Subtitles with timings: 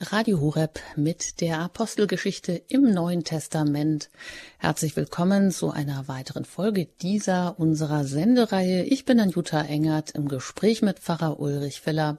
[0.00, 4.10] Radio Horeb mit der Apostelgeschichte im Neuen Testament.
[4.58, 8.82] Herzlich willkommen zu einer weiteren Folge dieser unserer Sendereihe.
[8.82, 12.18] Ich bin Anjuta Engert im Gespräch mit Pfarrer Ulrich Filler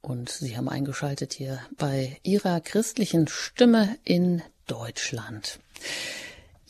[0.00, 5.60] und Sie haben eingeschaltet hier bei Ihrer christlichen Stimme in Deutschland.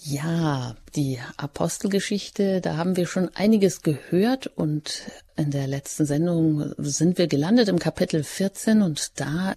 [0.07, 5.00] Ja, die Apostelgeschichte, da haben wir schon einiges gehört und
[5.34, 9.54] in der letzten Sendung sind wir gelandet im Kapitel 14 und da,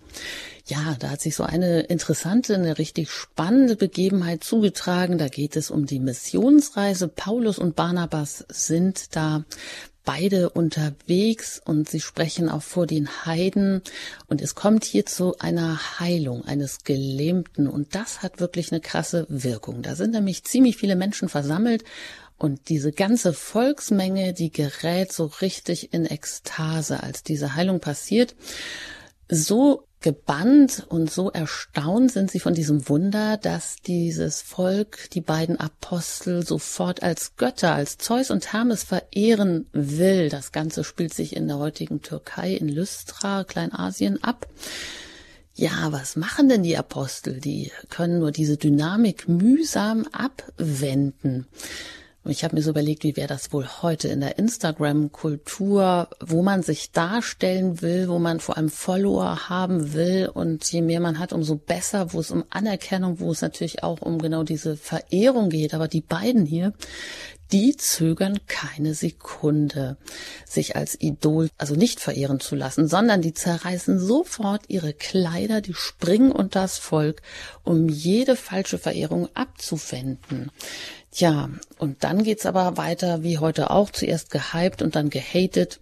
[0.65, 5.17] ja, da hat sich so eine interessante, eine richtig spannende Begebenheit zugetragen.
[5.17, 7.09] Da geht es um die Missionsreise.
[7.09, 9.43] Paulus und Barnabas sind da
[10.07, 13.81] beide unterwegs und sie sprechen auch vor den Heiden
[14.27, 19.25] und es kommt hier zu einer Heilung eines Gelähmten und das hat wirklich eine krasse
[19.27, 19.81] Wirkung.
[19.81, 21.83] Da sind nämlich ziemlich viele Menschen versammelt
[22.37, 28.33] und diese ganze Volksmenge, die gerät so richtig in Ekstase, als diese Heilung passiert.
[29.27, 35.59] So gebannt und so erstaunt sind sie von diesem Wunder, dass dieses Volk die beiden
[35.59, 40.29] Apostel sofort als Götter, als Zeus und Hermes verehren will.
[40.29, 44.47] Das Ganze spielt sich in der heutigen Türkei, in Lystra, Kleinasien ab.
[45.55, 47.39] Ja, was machen denn die Apostel?
[47.39, 51.47] Die können nur diese Dynamik mühsam abwenden.
[52.27, 56.41] Und ich habe mir so überlegt, wie wäre das wohl heute in der Instagram-Kultur, wo
[56.43, 60.29] man sich darstellen will, wo man vor allem Follower haben will.
[60.33, 64.01] Und je mehr man hat, umso besser, wo es um Anerkennung, wo es natürlich auch
[64.01, 65.73] um genau diese Verehrung geht.
[65.73, 66.73] Aber die beiden hier,
[67.53, 69.95] die zögern keine Sekunde,
[70.45, 75.73] sich als Idol, also nicht verehren zu lassen, sondern die zerreißen sofort ihre Kleider, die
[75.73, 77.21] springen unter das Volk,
[77.63, 80.51] um jede falsche Verehrung abzuwenden.
[81.17, 85.79] Ja, und dann geht's aber weiter wie heute auch, zuerst gehypt und dann gehatet.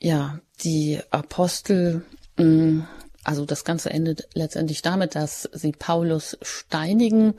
[0.00, 2.02] Ja, die Apostel,
[2.36, 2.80] mm,
[3.22, 7.34] also das Ganze endet letztendlich damit, dass sie Paulus steinigen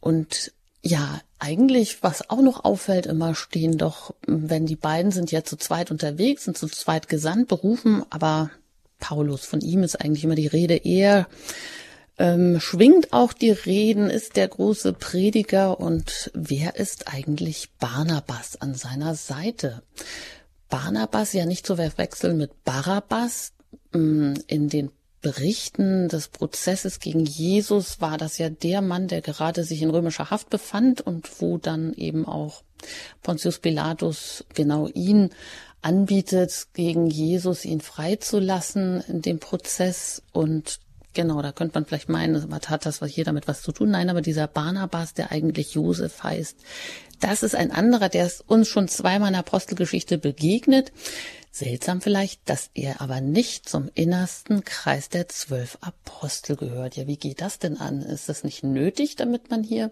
[0.00, 5.44] und ja, eigentlich, was auch noch auffällt, immer stehen doch, wenn die beiden sind ja
[5.44, 8.50] zu zweit unterwegs, sind zu zweit gesandt, berufen, aber
[8.98, 11.28] Paulus, von ihm ist eigentlich immer die Rede eher
[12.20, 18.74] ähm, schwingt auch die Reden, ist der große Prediger und wer ist eigentlich Barnabas an
[18.74, 19.82] seiner Seite?
[20.68, 23.52] Barnabas ja nicht zu verwechseln mit Barabbas.
[23.92, 24.90] Mm, in den
[25.22, 30.30] Berichten des Prozesses gegen Jesus war das ja der Mann, der gerade sich in römischer
[30.30, 32.62] Haft befand und wo dann eben auch
[33.22, 35.30] Pontius Pilatus genau ihn
[35.80, 40.80] anbietet, gegen Jesus ihn freizulassen in dem Prozess und
[41.12, 43.90] Genau, da könnte man vielleicht meinen, was hat das was hier damit was zu tun?
[43.90, 46.56] Nein, aber dieser Barnabas, der eigentlich Josef heißt,
[47.18, 50.92] das ist ein anderer, der ist uns schon zweimal in der Apostelgeschichte begegnet.
[51.52, 56.96] Seltsam vielleicht, dass er aber nicht zum innersten Kreis der zwölf Apostel gehört.
[56.96, 58.02] Ja, wie geht das denn an?
[58.02, 59.90] Ist das nicht nötig, damit man hier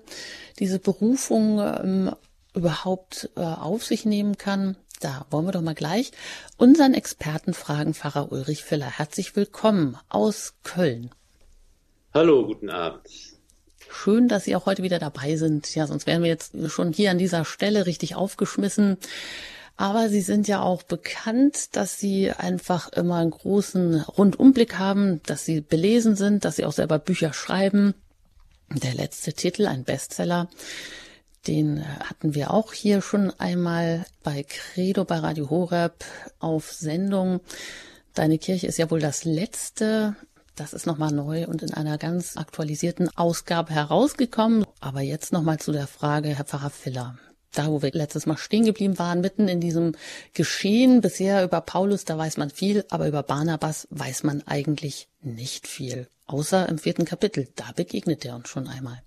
[0.61, 2.15] diese Berufung ähm,
[2.55, 4.77] überhaupt äh, auf sich nehmen kann?
[5.01, 6.11] Da wollen wir doch mal gleich
[6.57, 8.99] unseren Experten fragen, Pfarrer Ulrich Filler.
[8.99, 11.11] Herzlich willkommen aus Köln.
[12.13, 13.07] Hallo, guten Abend.
[13.91, 15.73] Schön, dass Sie auch heute wieder dabei sind.
[15.75, 18.99] Ja, sonst wären wir jetzt schon hier an dieser Stelle richtig aufgeschmissen.
[19.77, 25.45] Aber Sie sind ja auch bekannt, dass Sie einfach immer einen großen Rundumblick haben, dass
[25.45, 27.95] Sie belesen sind, dass Sie auch selber Bücher schreiben.
[28.71, 30.49] Der letzte Titel, ein Bestseller,
[31.49, 36.05] den hatten wir auch hier schon einmal bei Credo bei Radio Horeb
[36.39, 37.41] auf Sendung.
[38.13, 40.15] Deine Kirche ist ja wohl das letzte.
[40.57, 44.67] Das ist nochmal neu und in einer ganz aktualisierten Ausgabe herausgekommen.
[44.81, 47.19] Aber jetzt nochmal zu der Frage, Herr Pfarrer Filler.
[47.53, 49.95] Da, wo wir letztes Mal stehen geblieben waren, mitten in diesem
[50.35, 55.67] Geschehen, bisher über Paulus, da weiß man viel, aber über Barnabas weiß man eigentlich nicht
[55.67, 56.09] viel.
[56.27, 59.01] Außer im vierten Kapitel, da begegnet er uns schon einmal.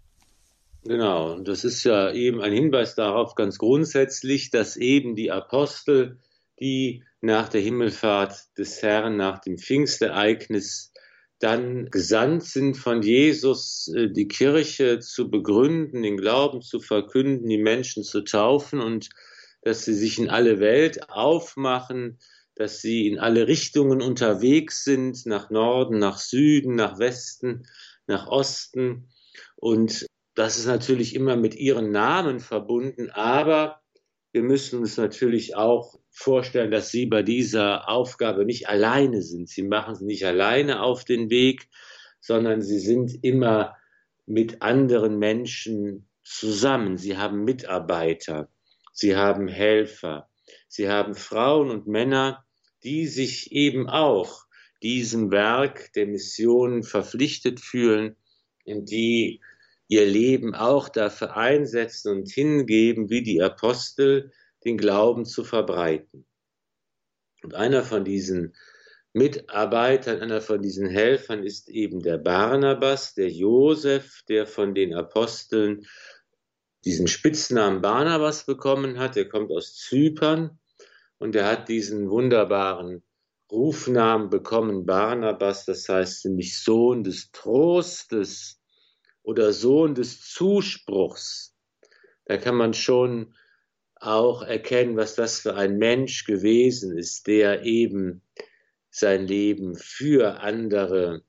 [0.84, 6.18] Genau, und das ist ja eben ein Hinweis darauf ganz grundsätzlich, dass eben die Apostel,
[6.60, 10.92] die nach der Himmelfahrt des Herrn, nach dem Pfingstereignis
[11.40, 17.58] dann gesandt sind von Jesus, äh, die Kirche zu begründen, den Glauben zu verkünden, die
[17.58, 19.10] Menschen zu taufen und
[19.62, 22.18] dass sie sich in alle Welt aufmachen,
[22.56, 27.68] dass sie in alle Richtungen unterwegs sind, nach Norden, nach Süden, nach Westen,
[28.08, 29.10] nach Osten.
[29.56, 30.06] Und
[30.36, 33.82] das ist natürlich immer mit ihren Namen verbunden, aber
[34.32, 39.50] wir müssen uns natürlich auch vorstellen, dass sie bei dieser Aufgabe nicht alleine sind.
[39.50, 41.68] Sie machen sie nicht alleine auf den Weg,
[42.22, 43.76] sondern sie sind immer
[44.26, 46.98] mit anderen Menschen zusammen.
[46.98, 48.50] Sie haben Mitarbeiter,
[48.94, 50.30] sie haben Helfer,
[50.70, 52.46] sie haben Frauen und Männer,
[52.84, 54.46] die sich eben auch
[54.82, 58.16] diesem Werk der Mission verpflichtet fühlen,
[58.64, 59.42] in die
[59.92, 64.32] ihr Leben auch dafür einsetzen und hingeben, wie die Apostel,
[64.64, 66.26] den Glauben zu verbreiten.
[67.44, 68.56] Und einer von diesen
[69.12, 75.86] Mitarbeitern, einer von diesen Helfern ist eben der Barnabas, der Josef, der von den Aposteln
[76.86, 79.18] diesen Spitznamen Barnabas bekommen hat.
[79.18, 80.58] Er kommt aus Zypern
[81.18, 83.04] und er hat diesen wunderbaren
[83.52, 88.61] Rufnamen bekommen, Barnabas, das heißt nämlich Sohn des Trostes
[89.24, 91.56] oder Sohn des Zuspruchs.
[92.26, 93.36] Da kann man schon
[93.96, 98.24] auch erkennen, was das für ein Mensch gewesen ist, der eben
[98.90, 101.24] sein Leben für andere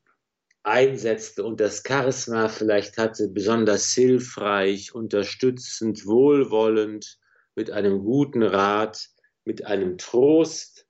[0.63, 7.19] einsetzte und das Charisma vielleicht hatte, besonders hilfreich, unterstützend, wohlwollend,
[7.55, 9.11] mit einem guten Rat,
[9.45, 10.87] mit einem Trost,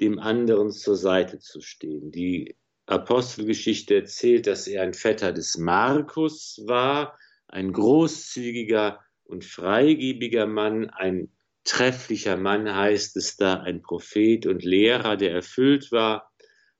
[0.00, 2.10] dem anderen zur Seite zu stehen.
[2.10, 2.56] Die
[2.88, 11.30] Apostelgeschichte erzählt, dass er ein Vetter des Markus war, ein großzügiger und freigebiger Mann, ein
[11.64, 16.32] trefflicher Mann heißt es da, ein Prophet und Lehrer, der erfüllt war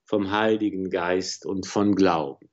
[0.03, 2.49] vom Heiligen Geist und von Glauben.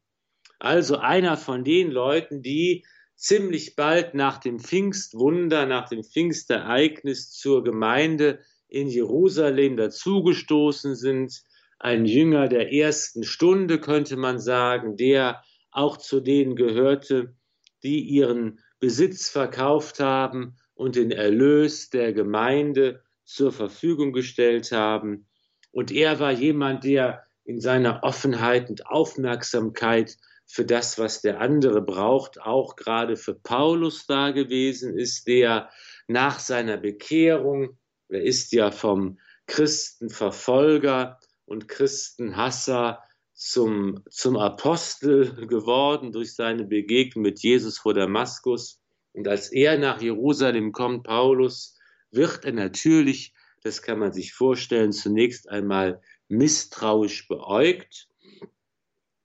[0.59, 7.65] Also einer von den Leuten, die ziemlich bald nach dem Pfingstwunder, nach dem Pfingstereignis zur
[7.65, 11.43] Gemeinde in Jerusalem dazugestoßen sind,
[11.79, 17.35] ein Jünger der ersten Stunde, könnte man sagen, der auch zu denen gehörte,
[17.83, 25.27] die ihren Besitz verkauft haben und den Erlös der Gemeinde zur Verfügung gestellt haben.
[25.71, 31.83] Und er war jemand, der in seiner Offenheit und Aufmerksamkeit für das, was der andere
[31.83, 35.71] braucht, auch gerade für Paulus da gewesen ist, der
[36.07, 37.79] nach seiner Bekehrung,
[38.09, 43.03] er ist ja vom Christenverfolger und Christenhasser
[43.33, 48.81] zum, zum Apostel geworden durch seine Begegnung mit Jesus vor Damaskus.
[49.13, 51.79] Und als er nach Jerusalem kommt, Paulus,
[52.11, 58.09] wird er natürlich, das kann man sich vorstellen, zunächst einmal misstrauisch beäugt.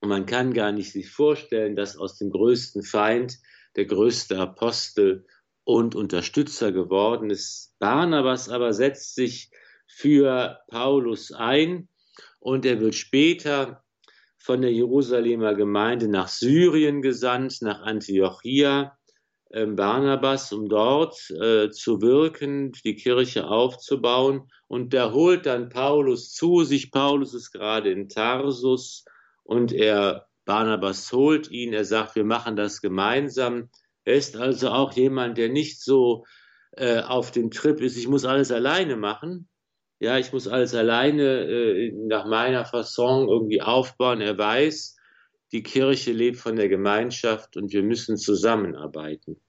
[0.02, 3.40] Und man kann gar nicht sich vorstellen, dass aus dem größten Feind
[3.76, 5.26] der größte Apostel
[5.64, 7.76] und Unterstützer geworden ist.
[7.80, 9.52] Barnabas aber setzt sich
[9.88, 11.88] für Paulus ein
[12.42, 13.84] und er wird später
[14.38, 18.98] von der Jerusalemer Gemeinde nach Syrien gesandt, nach Antiochia,
[19.52, 24.50] äh, Barnabas, um dort äh, zu wirken, die Kirche aufzubauen.
[24.68, 26.92] Und da holt dann Paulus zu sich.
[26.92, 29.06] Paulus ist gerade in Tarsus
[29.44, 31.74] und er, Barnabas holt ihn.
[31.74, 33.70] Er sagt, wir machen das gemeinsam.
[34.04, 36.26] Er ist also auch jemand, der nicht so
[36.72, 39.48] äh, auf dem Trip ist, ich muss alles alleine machen,
[40.02, 44.20] ja, ich muss alles alleine äh, nach meiner Fasson irgendwie aufbauen.
[44.20, 44.98] Er weiß,
[45.52, 49.40] die Kirche lebt von der Gemeinschaft und wir müssen zusammenarbeiten.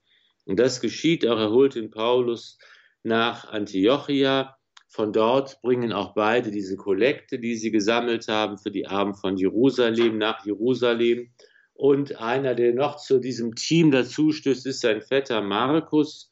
[0.44, 1.38] Und das geschieht auch.
[1.38, 2.58] Er holt den Paulus
[3.02, 4.58] nach Antiochia.
[4.88, 9.38] Von dort bringen auch beide diese Kollekte, die sie gesammelt haben für die Armen von
[9.38, 11.30] Jerusalem, nach Jerusalem.
[11.72, 16.30] Und einer, der noch zu diesem Team dazustößt, ist sein Vetter Markus,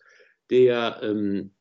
[0.51, 1.55] der ähm,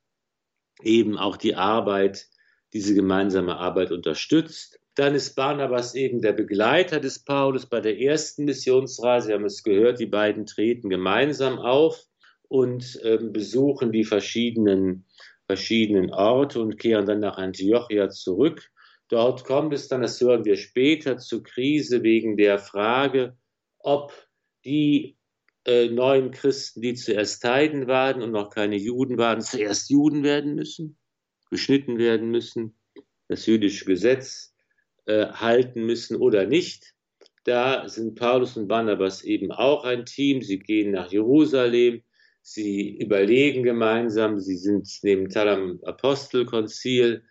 [0.83, 2.27] eben auch die Arbeit
[2.73, 4.79] diese gemeinsame Arbeit unterstützt.
[4.95, 9.29] Dann ist Barnabas eben der Begleiter des Paulus bei der ersten Missionsreise.
[9.29, 12.03] Wir haben es gehört, die beiden treten gemeinsam auf
[12.47, 15.05] und äh, besuchen die verschiedenen,
[15.45, 18.69] verschiedenen Orte und kehren dann nach Antiochia zurück.
[19.07, 23.37] Dort kommt es dann, das hören wir später, zur Krise wegen der Frage,
[23.79, 24.13] ob
[24.65, 25.17] die
[25.65, 30.53] äh, neuen Christen, die zuerst Heiden waren und noch keine Juden waren, zuerst Juden werden
[30.53, 30.98] müssen
[31.49, 32.77] geschnitten werden müssen,
[33.27, 34.53] das jüdische Gesetz
[35.05, 36.93] äh, halten müssen oder nicht.
[37.43, 40.41] Da sind Paulus und Barnabas eben auch ein Team.
[40.41, 42.03] Sie gehen nach Jerusalem,
[42.41, 47.23] sie überlegen gemeinsam, sie sind neben Tal am Apostelkonzil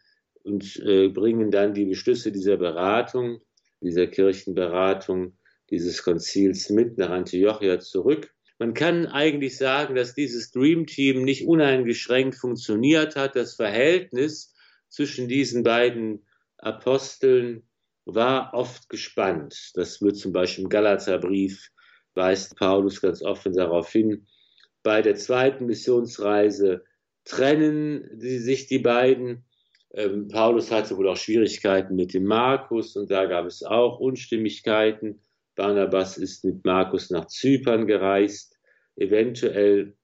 [0.42, 3.40] und äh, bringen dann die Beschlüsse dieser Beratung,
[3.80, 5.36] dieser Kirchenberatung,
[5.70, 8.34] dieses Konzils mit nach Antiochia zurück.
[8.58, 13.36] Man kann eigentlich sagen, dass dieses Dream Team nicht uneingeschränkt funktioniert hat.
[13.36, 14.54] Das Verhältnis
[14.88, 16.26] zwischen diesen beiden
[16.58, 17.62] Aposteln
[18.04, 19.70] war oft gespannt.
[19.74, 21.70] Das wird zum Beispiel im Galaterbrief
[22.14, 24.26] weist Paulus ganz offen darauf hin.
[24.82, 26.84] Bei der zweiten Missionsreise
[27.24, 29.44] trennen sie sich die beiden.
[29.92, 35.20] Ähm, Paulus hatte wohl auch Schwierigkeiten mit dem Markus und da gab es auch Unstimmigkeiten.
[35.58, 38.56] Barnabas ist mit Markus nach Zypern gereist.
[38.94, 39.96] Eventuell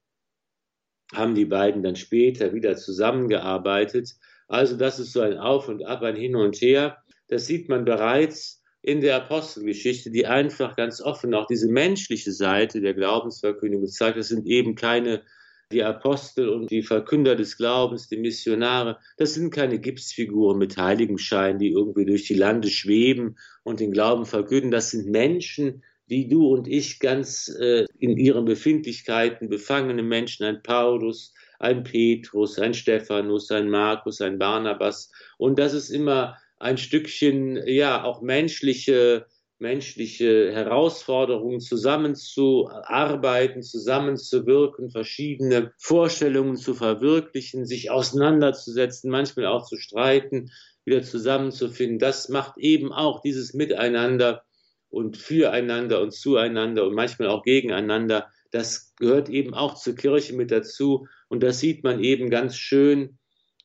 [1.13, 4.11] haben die beiden dann später wieder zusammengearbeitet.
[4.49, 6.99] Also das ist so ein Auf und Ab, ein Hin und Her.
[7.29, 12.81] das sieht man bereits in der Apostelgeschichte, die einfach ganz offen auch diese menschliche Seite
[12.81, 14.19] der Glaubensverkündigung zeigt.
[14.19, 15.23] Das sind eben keine
[15.73, 21.59] die Apostel und die Verkünder des Glaubens, die Missionare, das sind keine Gipsfiguren mit Heiligenschein,
[21.59, 24.71] die irgendwie durch die Lande schweben und den Glauben verkünden.
[24.71, 30.63] Das sind Menschen, wie du und ich, ganz äh, in ihren Befindlichkeiten befangene Menschen, ein
[30.63, 35.11] Paulus, ein Petrus, ein Stephanus, ein Markus, ein Barnabas.
[35.39, 39.27] Und das ist immer ein Stückchen, ja, auch menschliche
[39.59, 50.51] menschliche Herausforderungen zusammenzuarbeiten, zusammenzuwirken, verschiedene Vorstellungen zu verwirklichen, sich auseinanderzusetzen, manchmal auch zu streiten,
[50.85, 51.99] wieder zusammenzufinden.
[51.99, 54.45] Das macht eben auch dieses Miteinander
[54.91, 58.29] und füreinander und zueinander und manchmal auch gegeneinander.
[58.51, 61.07] Das gehört eben auch zur Kirche mit dazu.
[61.29, 63.19] Und das sieht man eben ganz schön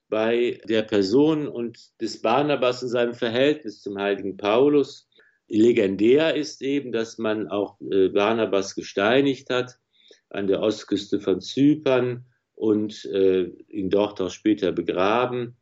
[0.08, 5.09] bei der Person und des Barnabas in seinem Verhältnis zum heiligen Paulus.
[5.50, 9.80] Legendär ist eben, dass man auch äh, Barnabas gesteinigt hat
[10.30, 15.58] an der Ostküste von Zypern und äh, ihn dort auch später begraben.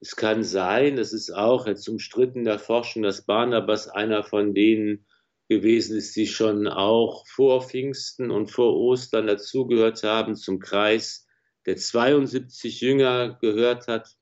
[0.00, 5.04] Es kann sein, das ist auch jetzt umstritten der Forschung, dass Barnabas einer von denen
[5.48, 11.26] gewesen ist, die schon auch vor Pfingsten und vor Ostern dazugehört haben, zum Kreis
[11.66, 14.16] der 72 Jünger gehört hat.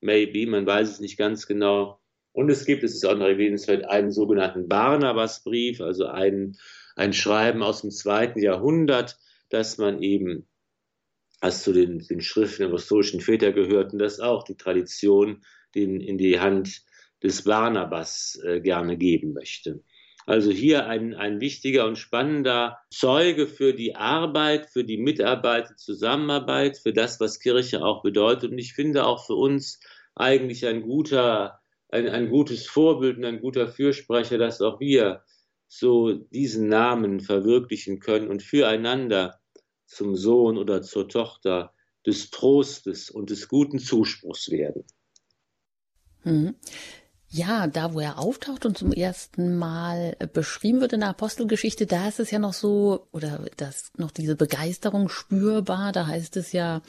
[0.00, 2.00] Maybe, man weiß es nicht ganz genau.
[2.38, 6.56] Und es gibt, es ist auch noch erwähnenswert, einen sogenannten Barnabasbrief, also ein,
[6.94, 9.18] ein Schreiben aus dem zweiten Jahrhundert,
[9.48, 10.46] dass man eben,
[11.40, 15.42] als zu den, den Schriften der apostolischen Väter gehörten, dass auch die Tradition
[15.74, 16.82] den in die Hand
[17.24, 19.82] des Barnabas äh, gerne geben möchte.
[20.24, 26.78] Also hier ein, ein wichtiger und spannender Zeuge für die Arbeit, für die Mitarbeit, Zusammenarbeit,
[26.78, 28.52] für das, was Kirche auch bedeutet.
[28.52, 29.80] Und ich finde auch für uns
[30.14, 35.22] eigentlich ein guter ein, ein gutes Vorbild und ein guter Fürsprecher, dass auch wir
[35.66, 39.40] so diesen Namen verwirklichen können und füreinander
[39.86, 41.74] zum Sohn oder zur Tochter
[42.06, 44.84] des Trostes und des guten Zuspruchs werden.
[46.24, 46.54] Mhm.
[47.30, 52.08] Ja, da wo er auftaucht und zum ersten Mal beschrieben wird in der Apostelgeschichte, da
[52.08, 55.92] ist es ja noch so, oder das noch diese Begeisterung spürbar.
[55.92, 56.80] Da heißt es ja,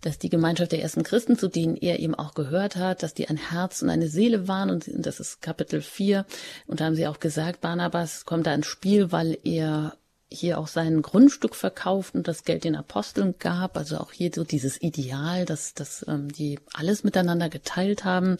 [0.00, 3.28] dass die Gemeinschaft der ersten Christen, zu denen er eben auch gehört hat, dass die
[3.28, 4.70] ein Herz und eine Seele waren.
[4.70, 6.24] Und das ist Kapitel 4.
[6.66, 9.98] Und da haben sie auch gesagt, Barnabas kommt da ins Spiel, weil er
[10.34, 13.76] hier auch sein Grundstück verkauft und das Geld den Aposteln gab.
[13.76, 18.36] Also auch hier so dieses Ideal, dass, dass ähm, die alles miteinander geteilt haben,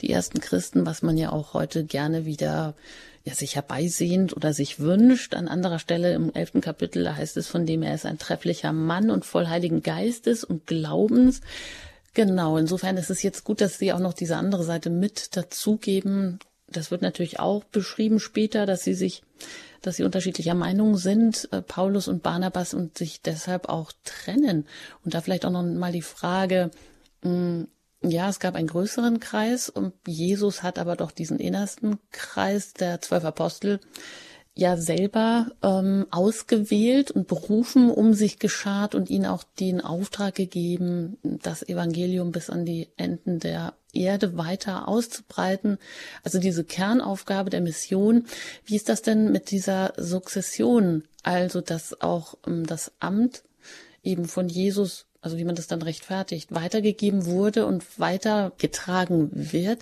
[0.00, 2.74] die ersten Christen, was man ja auch heute gerne wieder
[3.26, 5.34] ja, sich herbeisehnt oder sich wünscht.
[5.34, 8.72] An anderer Stelle im elften Kapitel, da heißt es von dem, er ist ein trefflicher
[8.72, 11.40] Mann und voll Heiligen Geistes und Glaubens.
[12.14, 16.38] Genau, insofern ist es jetzt gut, dass Sie auch noch diese andere Seite mit dazugeben.
[16.68, 19.22] Das wird natürlich auch beschrieben später, dass Sie sich
[19.86, 24.66] dass sie unterschiedlicher Meinung sind, äh, Paulus und Barnabas, und sich deshalb auch trennen.
[25.04, 26.70] Und da vielleicht auch noch mal die Frage,
[27.22, 27.68] mh, hm,
[28.02, 33.00] ja, es gab einen größeren Kreis und Jesus hat aber doch diesen innersten Kreis der
[33.00, 33.80] zwölf Apostel
[34.56, 41.18] ja selber ähm, ausgewählt und berufen, um sich geschart und ihnen auch den Auftrag gegeben,
[41.22, 45.78] das Evangelium bis an die Enden der Erde weiter auszubreiten.
[46.22, 48.24] Also diese Kernaufgabe der Mission.
[48.64, 51.04] Wie ist das denn mit dieser Sukzession?
[51.22, 53.42] Also, dass auch ähm, das Amt
[54.02, 59.80] eben von Jesus, also wie man das dann rechtfertigt, weitergegeben wurde und weitergetragen wird.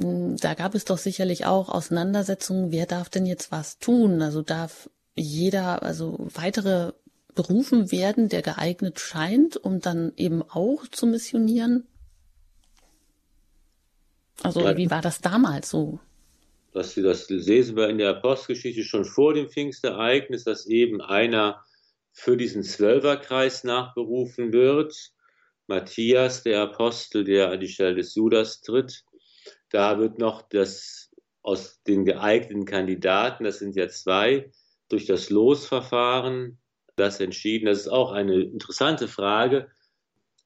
[0.00, 4.22] Hm, da gab es doch sicherlich auch Auseinandersetzungen, wer darf denn jetzt was tun?
[4.22, 6.92] Also darf jeder, also weitere
[7.34, 11.86] berufen werden, der geeignet scheint, um dann eben auch zu missionieren?
[14.42, 15.98] Also ja, wie war das damals so?
[16.72, 21.64] Das, das lesen wir in der Apostelgeschichte schon vor dem Pfingstereignis, dass eben einer
[22.12, 25.12] für diesen Zwölferkreis nachberufen wird.
[25.66, 29.04] Matthias, der Apostel, der an die Stelle des Judas tritt.
[29.70, 31.10] Da wird noch das
[31.42, 34.50] aus den geeigneten Kandidaten, das sind ja zwei,
[34.88, 36.58] durch das Losverfahren
[36.96, 37.66] das entschieden.
[37.66, 39.70] Das ist auch eine interessante Frage,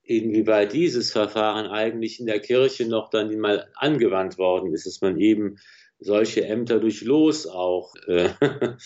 [0.03, 5.19] inwieweit dieses Verfahren eigentlich in der Kirche noch dann mal angewandt worden ist, dass man
[5.19, 5.59] eben
[5.99, 8.31] solche Ämter durch Los auch äh,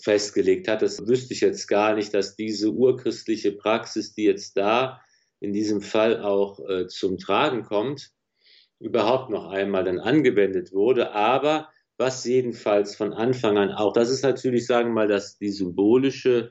[0.00, 0.82] festgelegt hat.
[0.82, 5.00] Das wüsste ich jetzt gar nicht, dass diese urchristliche Praxis, die jetzt da
[5.40, 8.10] in diesem Fall auch äh, zum Tragen kommt,
[8.80, 11.12] überhaupt noch einmal dann angewendet wurde.
[11.12, 15.50] Aber was jedenfalls von Anfang an auch, das ist natürlich, sagen wir mal, dass die
[15.50, 16.50] symbolische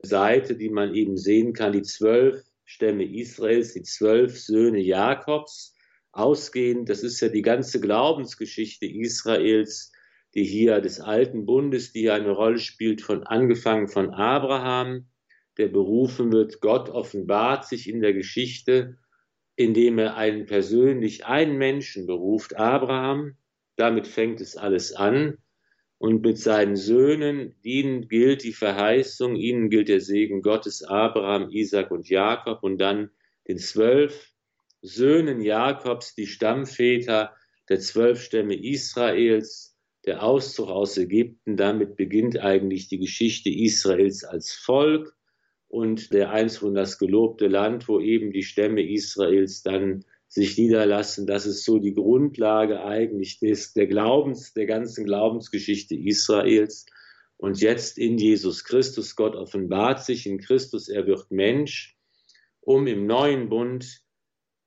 [0.00, 5.74] Seite, die man eben sehen kann, die zwölf Stämme Israels, die zwölf Söhne Jakobs,
[6.12, 9.92] ausgehend, das ist ja die ganze Glaubensgeschichte Israels,
[10.34, 15.08] die hier des alten Bundes, die hier eine Rolle spielt, von angefangen von Abraham,
[15.58, 18.96] der berufen wird, Gott offenbart sich in der Geschichte,
[19.56, 23.36] indem er einen persönlich einen Menschen beruft, Abraham,
[23.76, 25.38] damit fängt es alles an,
[26.04, 31.90] und mit seinen Söhnen, ihnen gilt die Verheißung, ihnen gilt der Segen Gottes, Abraham, Isaac
[31.90, 32.62] und Jakob.
[32.62, 33.10] Und dann
[33.48, 34.32] den zwölf
[34.82, 37.34] Söhnen Jakobs, die Stammväter
[37.70, 44.52] der zwölf Stämme Israels, der Auszug aus Ägypten, damit beginnt eigentlich die Geschichte Israels als
[44.52, 45.16] Volk
[45.74, 51.26] und der Einzug in das gelobte Land, wo eben die Stämme Israels dann sich niederlassen.
[51.26, 56.86] Das ist so die Grundlage eigentlich des, der Glaubens, der ganzen Glaubensgeschichte Israels.
[57.36, 61.96] Und jetzt in Jesus Christus, Gott offenbart sich in Christus, er wird Mensch,
[62.60, 64.00] um im neuen Bund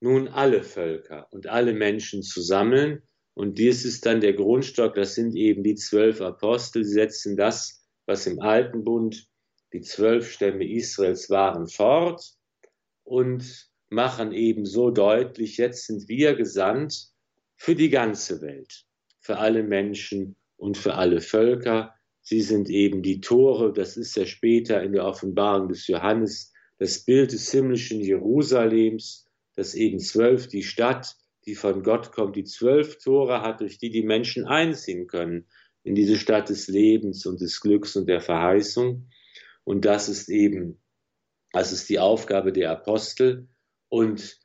[0.01, 3.01] nun alle Völker und alle Menschen zu sammeln.
[3.33, 7.81] Und dies ist dann der Grundstock, das sind eben die zwölf Apostel, sie setzen das,
[8.05, 9.25] was im alten Bund
[9.74, 12.33] die zwölf Stämme Israels waren, fort
[13.03, 17.09] und machen eben so deutlich, jetzt sind wir gesandt
[17.55, 18.86] für die ganze Welt,
[19.19, 21.93] für alle Menschen und für alle Völker.
[22.21, 27.00] Sie sind eben die Tore, das ist ja später in der Offenbarung des Johannes das
[27.00, 33.00] Bild des himmlischen Jerusalems, das eben zwölf, die Stadt, die von Gott kommt, die zwölf
[33.00, 35.47] Tore hat, durch die die Menschen einziehen können
[35.83, 39.07] in diese Stadt des Lebens und des Glücks und der Verheißung.
[39.67, 40.81] Und das ist eben,
[41.51, 43.50] das ist die Aufgabe der Apostel,
[43.89, 44.39] und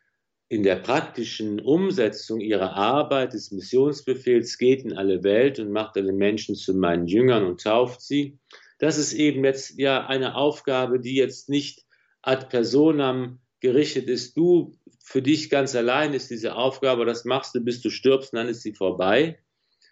[0.48, 6.12] in der praktischen Umsetzung ihrer Arbeit des Missionsbefehls geht in alle Welt und macht alle
[6.12, 8.40] Menschen zu meinen Jüngern und tauft sie.
[8.80, 11.86] Das ist eben jetzt ja eine Aufgabe, die jetzt nicht
[12.22, 14.36] ad personam gerichtet ist.
[14.36, 18.38] Du, für dich ganz allein ist diese Aufgabe, das machst du, bis du stirbst, und
[18.38, 19.38] dann ist sie vorbei.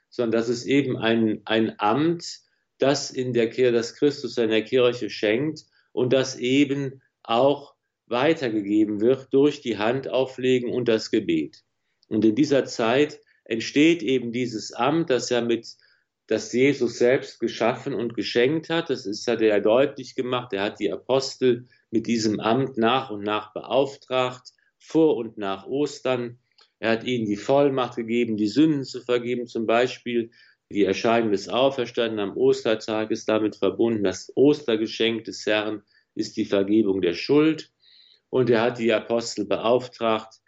[0.08, 2.50] Sondern das ist eben ein, ein Amt,
[2.82, 7.75] das in der das Christus seiner Kirche schenkt und das eben auch
[8.06, 11.62] weitergegeben wird durch die Handauflegen und das Gebet.
[12.08, 15.69] Und in dieser Zeit entsteht eben dieses Amt, das ja mit,
[16.26, 18.90] das Jesus selbst geschaffen und geschenkt hat.
[18.90, 20.52] Das ist, hat er ja deutlich gemacht.
[20.52, 26.38] Er hat die Apostel mit diesem Amt nach und nach beauftragt, vor und nach Ostern.
[26.78, 30.30] Er hat ihnen die Vollmacht gegeben, die Sünden zu vergeben, zum Beispiel.
[30.73, 34.04] Die Erscheinung des Auferstandenen am Ostertag ist damit verbunden.
[34.04, 35.83] Das Ostergeschenk des Herrn
[36.15, 37.73] ist die Vergebung der Schuld.
[38.28, 40.41] Und er hat die Apostel beauftragt,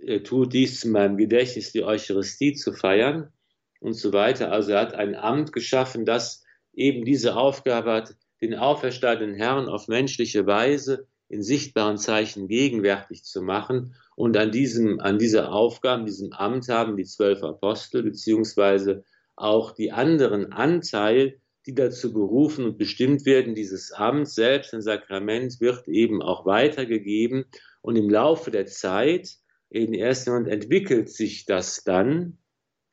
[0.00, 3.32] äh, tut dies zu meinem Gedächtnis, die Eucharistie zu feiern
[3.78, 4.50] und so weiter.
[4.50, 9.86] Also er hat ein Amt geschaffen, das eben diese Aufgabe hat, den auferstandenen Herrn auf
[9.86, 13.94] menschliche Weise in sichtbaren Zeichen gegenwärtig zu machen.
[14.16, 19.04] Und an diesem, an dieser Aufgabe, diesem Amt haben die zwölf Apostel beziehungsweise
[19.36, 23.54] auch die anderen Anteil, die dazu berufen und bestimmt werden.
[23.54, 27.44] Dieses Amt selbst, ein Sakrament, wird eben auch weitergegeben.
[27.80, 29.36] Und im Laufe der Zeit,
[29.70, 32.38] in erster Moment, entwickelt sich das dann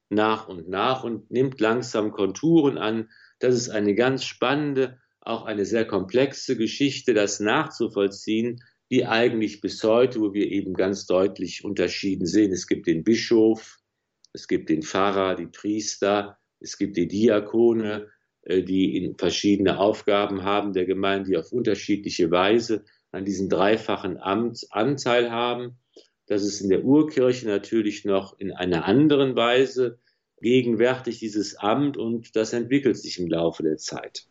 [0.10, 3.10] nach und nach und nimmt langsam Konturen an.
[3.40, 9.84] Das ist eine ganz spannende, auch eine sehr komplexe Geschichte, das nachzuvollziehen, die eigentlich bis
[9.84, 12.52] heute, wo wir eben ganz deutlich unterschieden sehen.
[12.52, 13.78] Es gibt den Bischof,
[14.34, 18.08] es gibt den Pfarrer, die Priester, es gibt die Diakone,
[18.44, 24.68] äh, die verschiedene Aufgaben haben der Gemeinde, die auf unterschiedliche Weise an diesem dreifachen Amt
[24.70, 25.78] Anteil haben.
[26.28, 30.00] Das ist in der Urkirche natürlich noch in einer anderen Weise
[30.42, 34.28] gegenwärtig, dieses Amt, und das entwickelt sich im Laufe der Zeit.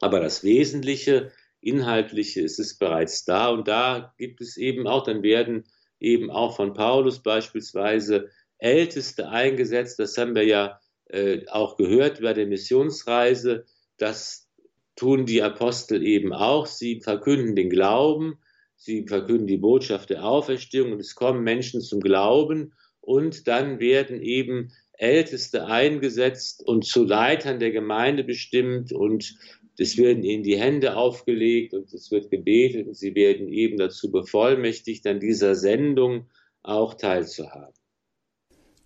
[0.00, 5.24] Aber das Wesentliche, Inhaltliche ist es bereits da und da gibt es eben auch, dann
[5.24, 5.64] werden
[5.98, 9.98] eben auch von Paulus beispielsweise Älteste eingesetzt.
[9.98, 13.64] Das haben wir ja äh, auch gehört bei der Missionsreise.
[13.96, 14.48] Das
[14.96, 16.66] tun die Apostel eben auch.
[16.66, 18.38] Sie verkünden den Glauben,
[18.76, 24.20] sie verkünden die Botschaft der Auferstehung und es kommen Menschen zum Glauben und dann werden
[24.20, 29.36] eben Älteste eingesetzt und zu Leitern der Gemeinde bestimmt und
[29.78, 34.10] es werden ihnen die Hände aufgelegt und es wird gebetet und sie werden eben dazu
[34.10, 36.28] bevollmächtigt, an dieser Sendung
[36.64, 37.72] auch teilzuhaben.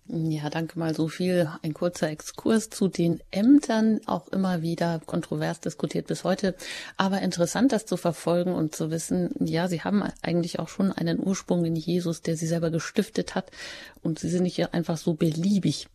[0.07, 1.49] Ja, danke mal so viel.
[1.61, 6.55] Ein kurzer Exkurs zu den Ämtern, auch immer wieder kontrovers diskutiert bis heute.
[6.97, 11.25] Aber interessant, das zu verfolgen und zu wissen, ja, sie haben eigentlich auch schon einen
[11.25, 13.49] Ursprung in Jesus, der sie selber gestiftet hat.
[14.01, 15.87] Und sie sind nicht einfach so beliebig.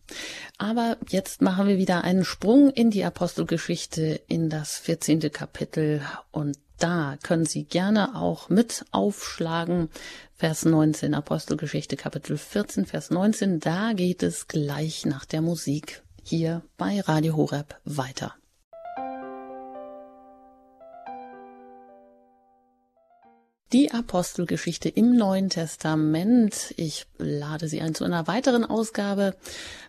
[0.57, 5.31] Aber jetzt machen wir wieder einen Sprung in die Apostelgeschichte, in das 14.
[5.31, 6.01] Kapitel.
[6.31, 9.89] Und da können Sie gerne auch mit aufschlagen.
[10.35, 16.61] Vers 19, Apostelgeschichte Kapitel 14, Vers 19, da geht es gleich nach der Musik hier
[16.77, 18.38] bei Radio Horeb weiter.
[23.71, 26.73] Die Apostelgeschichte im Neuen Testament.
[26.75, 29.35] Ich lade Sie ein zu einer weiteren Ausgabe,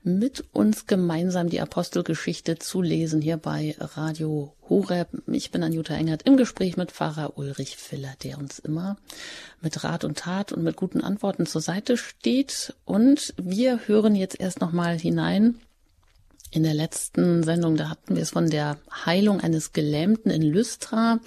[0.03, 5.09] mit uns gemeinsam die Apostelgeschichte zu lesen hier bei Radio Horeb.
[5.29, 8.99] Ich bin Anjuta Engert im Gespräch mit Pfarrer Ulrich Filler, der uns immer
[9.63, 12.75] mit Rat und Tat und mit guten Antworten zur Seite steht.
[12.85, 15.59] Und wir hören jetzt erst nochmal hinein
[16.51, 21.21] in der letzten Sendung, da hatten wir es von der Heilung eines Gelähmten in Lystra.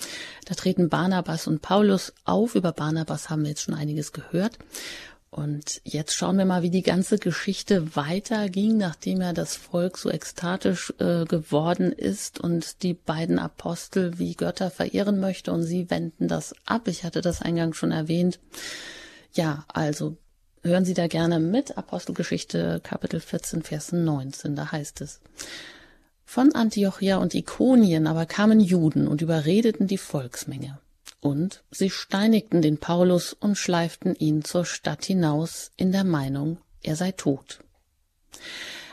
[0.46, 2.56] Da treten Barnabas und Paulus auf.
[2.56, 4.60] Über Barnabas haben wir jetzt schon einiges gehört.
[5.34, 10.12] Und jetzt schauen wir mal, wie die ganze Geschichte weiterging, nachdem ja das Volk so
[10.12, 16.28] ekstatisch äh, geworden ist und die beiden Apostel wie Götter verehren möchte und sie wenden
[16.28, 16.88] das ab.
[16.88, 18.40] Ich hatte das eingangs schon erwähnt.
[19.34, 20.18] Ja, also
[20.66, 21.78] Hören Sie da gerne mit.
[21.78, 25.20] Apostelgeschichte Kapitel 14, Vers 19, da heißt es.
[26.24, 30.80] Von Antiochia und Ikonien aber kamen Juden und überredeten die Volksmenge.
[31.20, 36.96] Und sie steinigten den Paulus und schleiften ihn zur Stadt hinaus in der Meinung, er
[36.96, 37.60] sei tot.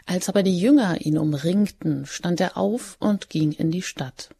[0.07, 4.31] Als aber die Jünger ihn umringten, stand er auf und ging in die Stadt.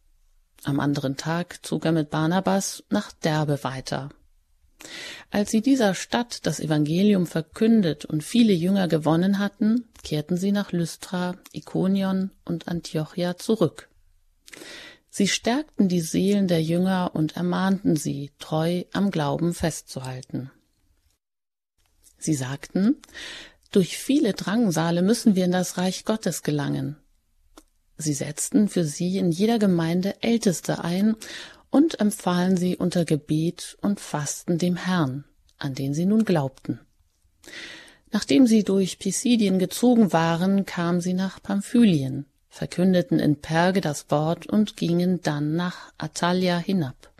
[0.65, 4.09] Am anderen Tag zog er mit Barnabas nach Derbe weiter
[5.29, 10.71] als sie dieser Stadt das Evangelium verkündet und viele Jünger gewonnen hatten, kehrten sie nach
[10.71, 13.89] Lystra, Ikonion und Antiochia zurück.
[15.09, 20.51] Sie stärkten die Seelen der Jünger und ermahnten sie, treu am Glauben festzuhalten.
[22.17, 22.97] Sie sagten,
[23.71, 26.97] durch viele Drangsale müssen wir in das Reich Gottes gelangen.
[27.97, 31.15] Sie setzten für sie in jeder Gemeinde Älteste ein
[31.71, 35.23] und empfahlen sie unter Gebet und Fasten dem Herrn,
[35.57, 36.79] an den sie nun glaubten.
[38.11, 44.45] Nachdem sie durch Pisidien gezogen waren, kamen sie nach Pamphylien, verkündeten in Perge das Wort
[44.45, 47.11] und gingen dann nach Atalia hinab.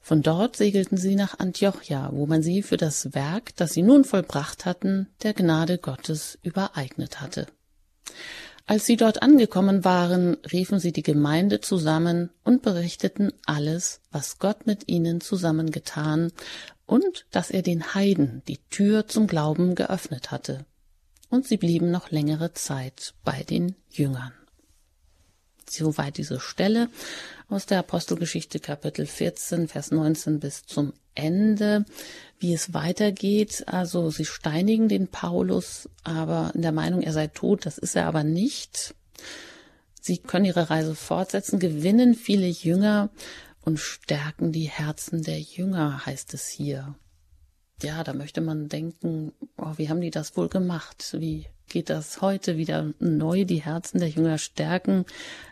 [0.00, 4.04] Von dort segelten sie nach Antiochia, wo man sie für das Werk, das sie nun
[4.04, 7.46] vollbracht hatten, der Gnade Gottes übereignet hatte.
[8.70, 14.64] Als sie dort angekommen waren, riefen sie die Gemeinde zusammen und berichteten alles, was Gott
[14.64, 16.30] mit ihnen zusammengetan
[16.86, 20.66] und dass er den Heiden die Tür zum Glauben geöffnet hatte.
[21.30, 24.34] Und sie blieben noch längere Zeit bei den Jüngern.
[25.68, 26.90] Soweit diese Stelle
[27.48, 31.84] aus der Apostelgeschichte Kapitel 14, Vers 19 bis zum Ende,
[32.38, 33.64] wie es weitergeht.
[33.66, 38.06] Also sie steinigen den Paulus, aber in der Meinung, er sei tot, das ist er
[38.06, 38.94] aber nicht.
[40.00, 43.10] Sie können ihre Reise fortsetzen, gewinnen viele Jünger
[43.62, 46.94] und stärken die Herzen der Jünger, heißt es hier.
[47.82, 51.16] Ja, da möchte man denken, oh, wie haben die das wohl gemacht?
[51.18, 55.06] Wie geht das heute wieder neu die Herzen der Jünger stärken?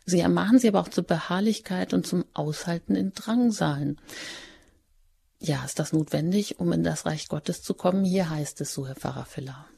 [0.04, 3.98] Sie ermahnen sie aber auch zur Beharrlichkeit und zum Aushalten in Drangsalen.
[5.40, 8.04] Ja, ist das notwendig, um in das Reich Gottes zu kommen?
[8.04, 9.68] Hier heißt es so, Herr Pfarrer Filler.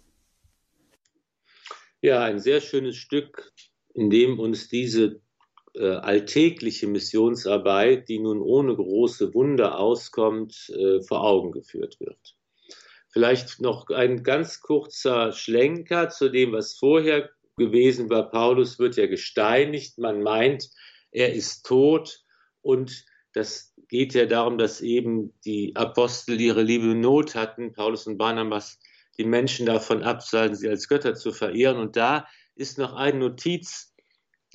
[2.00, 3.52] Ja, ein sehr schönes Stück,
[3.92, 5.20] in dem uns diese
[5.74, 12.36] äh, alltägliche Missionsarbeit, die nun ohne große Wunder auskommt, äh, vor Augen geführt wird.
[13.10, 18.30] Vielleicht noch ein ganz kurzer Schlenker zu dem, was vorher gewesen war.
[18.30, 19.98] Paulus wird ja gesteinigt.
[19.98, 20.70] Man meint,
[21.10, 22.24] er ist tot
[22.62, 28.16] und das geht ja darum, dass eben die Apostel ihre liebe Not hatten, Paulus und
[28.16, 28.79] Barnabas,
[29.18, 31.76] die Menschen davon abzuhalten, sie als Götter zu verehren.
[31.76, 33.92] Und da ist noch eine Notiz,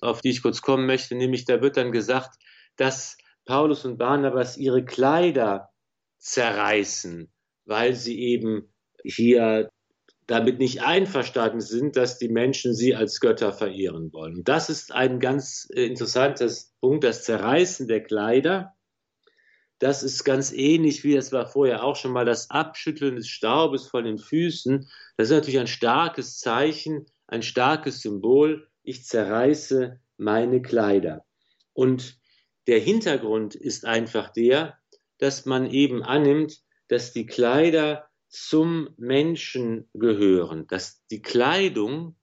[0.02, 2.36] auf die ich kurz kommen möchte, nämlich da wird dann gesagt,
[2.78, 5.69] dass Paulus und Barnabas ihre Kleider
[6.17, 7.32] zerreißen,
[7.65, 9.69] weil sie eben hier
[10.28, 14.43] damit nicht einverstanden sind, dass die Menschen sie als Götter verehren wollen.
[14.43, 16.50] Das ist ein ganz interessanter
[16.82, 18.74] Punkt, das Zerreißen der Kleider.
[19.79, 23.88] Das ist ganz ähnlich wie es war vorher auch schon mal das Abschütteln des Staubes
[23.88, 24.89] von den Füßen.
[25.17, 28.67] Das ist natürlich ein starkes Zeichen, ein starkes Symbol.
[28.83, 31.25] Ich zerreiße meine Kleider.
[31.73, 32.17] Und
[32.67, 34.77] der Hintergrund ist einfach der,
[35.17, 42.15] dass man eben annimmt, dass die Kleider zum Menschen gehören, dass die Kleidung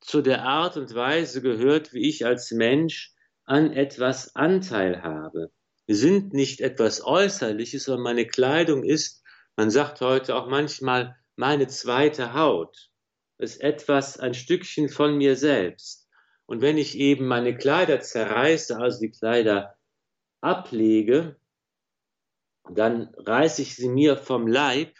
[0.00, 5.50] zu der Art und Weise gehört, wie ich als Mensch an etwas Anteil habe.
[5.86, 9.22] Sind nicht etwas Äußerliches, sondern meine Kleidung ist,
[9.56, 12.90] man sagt heute auch manchmal, meine zweite Haut.
[13.38, 16.08] ist etwas, ein Stückchen von mir selbst.
[16.46, 19.76] Und wenn ich eben meine Kleider zerreiße, also die Kleider
[20.40, 21.36] ablege,
[22.70, 24.94] dann reiße ich sie mir vom Leib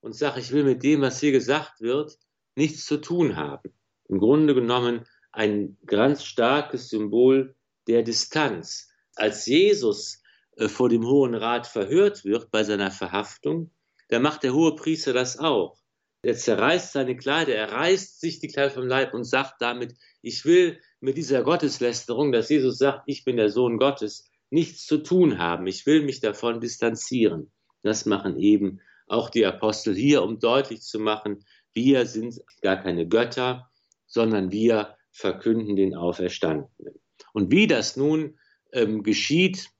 [0.00, 2.18] und sage, ich will mit dem, was hier gesagt wird,
[2.54, 3.72] nichts zu tun haben.
[4.08, 7.54] Im Grunde genommen ein ganz starkes Symbol
[7.88, 8.90] der Distanz.
[9.14, 10.21] Als Jesus
[10.66, 13.70] vor dem Hohen Rat verhört wird bei seiner Verhaftung,
[14.08, 15.78] da macht der hohe Priester das auch.
[16.22, 20.44] Er zerreißt seine Kleider, er reißt sich die Kleider vom Leib und sagt damit, ich
[20.44, 25.38] will mit dieser Gotteslästerung, dass Jesus sagt, ich bin der Sohn Gottes, nichts zu tun
[25.38, 25.66] haben.
[25.66, 27.50] Ich will mich davon distanzieren.
[27.82, 33.08] Das machen eben auch die Apostel hier, um deutlich zu machen, wir sind gar keine
[33.08, 33.70] Götter,
[34.06, 37.00] sondern wir verkünden den Auferstandenen.
[37.32, 38.38] Und wie das nun
[38.72, 39.70] ähm, geschieht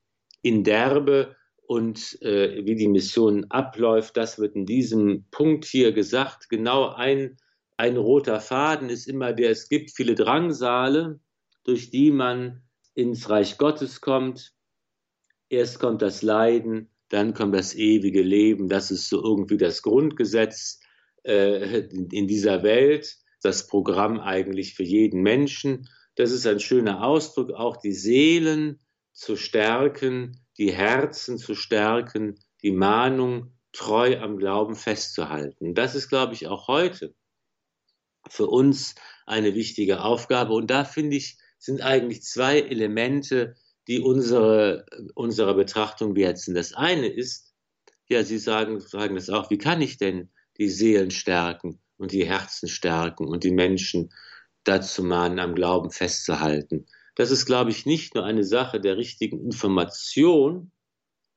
[0.42, 6.48] in Derbe und äh, wie die Mission abläuft, das wird in diesem Punkt hier gesagt.
[6.50, 7.38] Genau ein,
[7.76, 11.20] ein roter Faden ist immer der, es gibt viele Drangsale,
[11.64, 12.62] durch die man
[12.94, 14.52] ins Reich Gottes kommt.
[15.48, 18.68] Erst kommt das Leiden, dann kommt das ewige Leben.
[18.68, 20.80] Das ist so irgendwie das Grundgesetz
[21.24, 25.88] äh, in dieser Welt, das Programm eigentlich für jeden Menschen.
[26.16, 28.80] Das ist ein schöner Ausdruck, auch die Seelen
[29.12, 35.74] zu stärken, die Herzen zu stärken, die Mahnung treu am Glauben festzuhalten.
[35.74, 37.14] Das ist, glaube ich, auch heute
[38.28, 38.94] für uns
[39.26, 40.52] eine wichtige Aufgabe.
[40.54, 43.54] Und da finde ich, sind eigentlich zwei Elemente,
[43.88, 46.54] die unsere, unsere Betrachtung wert sind.
[46.54, 47.54] Das eine ist,
[48.08, 52.26] ja, Sie sagen, sagen das auch, wie kann ich denn die Seelen stärken und die
[52.26, 54.12] Herzen stärken und die Menschen
[54.64, 56.86] dazu mahnen, am Glauben festzuhalten?
[57.14, 60.72] Das ist, glaube ich, nicht nur eine Sache der richtigen Information,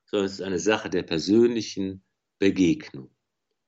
[0.05, 2.03] sondern es ist eine Sache der persönlichen
[2.39, 3.09] Begegnung.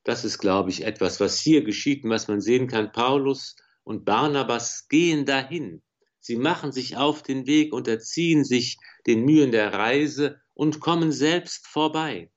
[0.04, 2.92] Das ist, glaube ich, etwas, was hier geschieht und was man sehen kann.
[2.92, 5.82] Paulus und Barnabas gehen dahin.
[6.20, 11.66] Sie machen sich auf den Weg, unterziehen sich den Mühen der Reise und kommen selbst
[11.66, 12.30] vorbei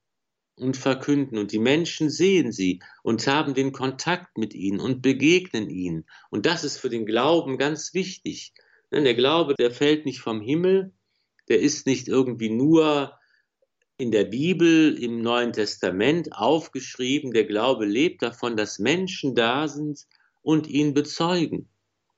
[0.55, 1.37] und verkünden.
[1.37, 6.05] Und die Menschen sehen sie und haben den Kontakt mit ihnen und begegnen ihnen.
[6.29, 8.53] Und das ist für den Glauben ganz wichtig.
[8.91, 10.93] Nein, der Glaube, der fällt nicht vom Himmel,
[11.47, 13.17] der ist nicht irgendwie nur
[13.97, 17.31] in der Bibel, im Neuen Testament aufgeschrieben.
[17.31, 20.07] Der Glaube lebt davon, dass Menschen da sind
[20.41, 21.69] und ihn bezeugen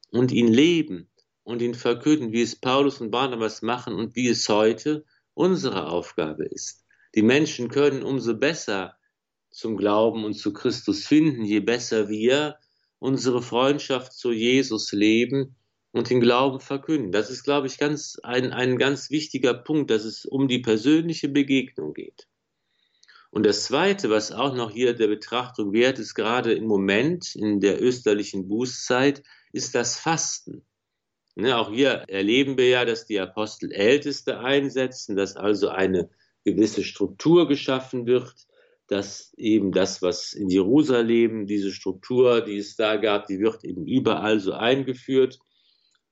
[0.10, 1.12] und ihn leben
[1.44, 5.06] und ihn verkünden, wie es Paulus und Barnabas machen und wie es heute
[5.36, 6.84] unsere Aufgabe ist.
[7.14, 8.98] Die Menschen können umso besser
[9.52, 12.58] zum Glauben und zu Christus finden, je besser wir
[12.98, 15.56] unsere Freundschaft zu Jesus leben
[15.93, 17.12] und den Glauben verkünden.
[17.12, 21.29] Das ist, glaube ich, ganz, ein, ein ganz wichtiger Punkt, dass es um die persönliche
[21.29, 22.27] Begegnung geht.
[23.29, 27.60] Und das Zweite, was auch noch hier der Betrachtung wert ist, gerade im Moment in
[27.60, 30.65] der österlichen Bußzeit, ist das Fasten.
[31.36, 36.10] Ne, auch hier erleben wir ja, dass die Apostel Älteste einsetzen, dass also eine
[36.43, 38.34] gewisse Struktur geschaffen wird,
[38.88, 43.86] dass eben das, was in Jerusalem, diese Struktur, die es da gab, die wird eben
[43.86, 45.39] überall so eingeführt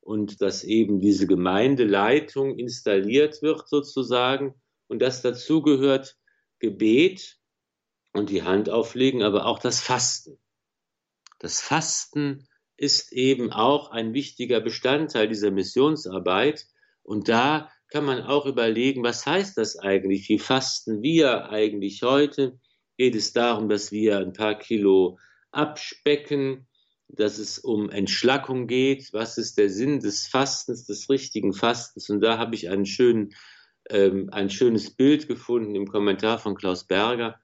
[0.01, 4.55] und dass eben diese Gemeindeleitung installiert wird sozusagen
[4.87, 6.17] und dass dazu gehört
[6.59, 7.37] Gebet
[8.13, 10.37] und die Hand auflegen, aber auch das Fasten.
[11.39, 16.65] Das Fasten ist eben auch ein wichtiger Bestandteil dieser Missionsarbeit
[17.03, 20.29] und da kann man auch überlegen, was heißt das eigentlich?
[20.29, 22.59] Wie fasten wir eigentlich heute?
[22.97, 25.19] Geht es darum, dass wir ein paar Kilo
[25.51, 26.67] abspecken?
[27.15, 29.13] Dass es um Entschlackung geht.
[29.13, 32.09] Was ist der Sinn des Fastens, des richtigen Fastens?
[32.09, 33.33] Und da habe ich einen schönen,
[33.89, 37.39] ähm, ein schönes Bild gefunden im Kommentar von Klaus Berger,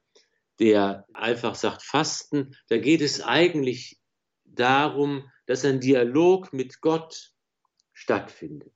[0.60, 4.00] der einfach sagt, Fasten, da geht es eigentlich
[4.46, 7.32] darum, dass ein Dialog mit Gott
[7.94, 8.74] stattfindet.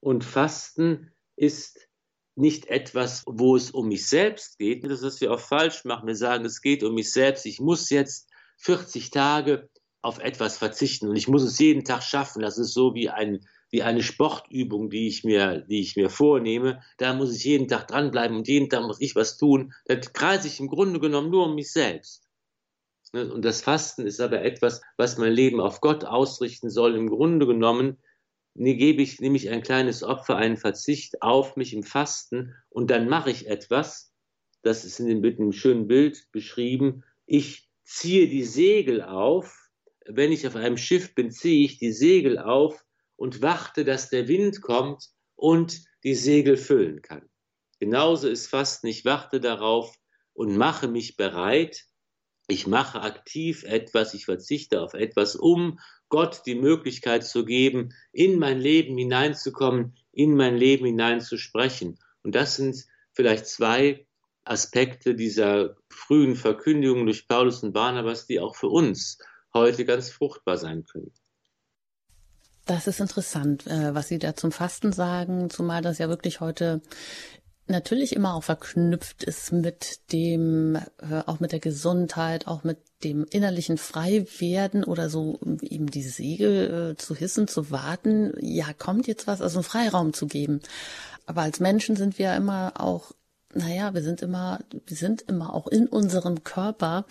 [0.00, 1.88] Und Fasten ist
[2.36, 4.84] nicht etwas, wo es um mich selbst geht.
[4.84, 6.06] Das ist, was wir auch falsch machen.
[6.06, 7.44] Wir sagen, es geht um mich selbst.
[7.44, 9.68] Ich muss jetzt 40 Tage
[10.02, 12.42] auf etwas verzichten und ich muss es jeden Tag schaffen.
[12.42, 16.82] Das ist so wie ein wie eine Sportübung, die ich mir, die ich mir vornehme.
[16.98, 19.72] Da muss ich jeden Tag dranbleiben und jeden Tag muss ich was tun.
[19.86, 22.28] Da kreise ich im Grunde genommen nur um mich selbst.
[23.12, 26.96] Ne, und das Fasten ist aber etwas, was mein Leben auf Gott ausrichten soll.
[26.96, 27.98] Im Grunde genommen
[28.54, 33.08] ne, gebe ich nämlich ein kleines Opfer, einen Verzicht auf mich im Fasten und dann
[33.08, 34.12] mache ich etwas.
[34.62, 37.04] Das ist in dem, in dem schönen Bild beschrieben.
[37.26, 39.59] Ich ziehe die Segel auf
[40.14, 42.84] wenn ich auf einem Schiff bin, ziehe ich die Segel auf
[43.16, 47.28] und warte, dass der Wind kommt und die Segel füllen kann.
[47.78, 49.94] Genauso ist Fasten, ich warte darauf
[50.32, 51.84] und mache mich bereit.
[52.48, 58.38] Ich mache aktiv etwas, ich verzichte auf etwas, um Gott die Möglichkeit zu geben, in
[58.38, 61.98] mein Leben hineinzukommen, in mein Leben hineinzusprechen.
[62.22, 64.06] Und das sind vielleicht zwei
[64.44, 69.18] Aspekte dieser frühen Verkündigung durch Paulus und Barnabas, die auch für uns
[69.54, 71.12] heute ganz fruchtbar sein können.
[72.66, 76.82] Das ist interessant, äh, was Sie da zum Fasten sagen, zumal das ja wirklich heute
[77.70, 83.24] natürlich immer auch verknüpft ist mit dem, äh, auch mit der Gesundheit, auch mit dem
[83.30, 89.26] innerlichen Freiwerden oder so, eben die Segel äh, zu hissen, zu warten, ja, kommt jetzt
[89.26, 90.60] was, also einen Freiraum zu geben.
[91.26, 93.12] Aber als Menschen sind wir immer auch
[93.54, 97.04] naja, wir sind immer, wir sind immer auch in unserem Körper.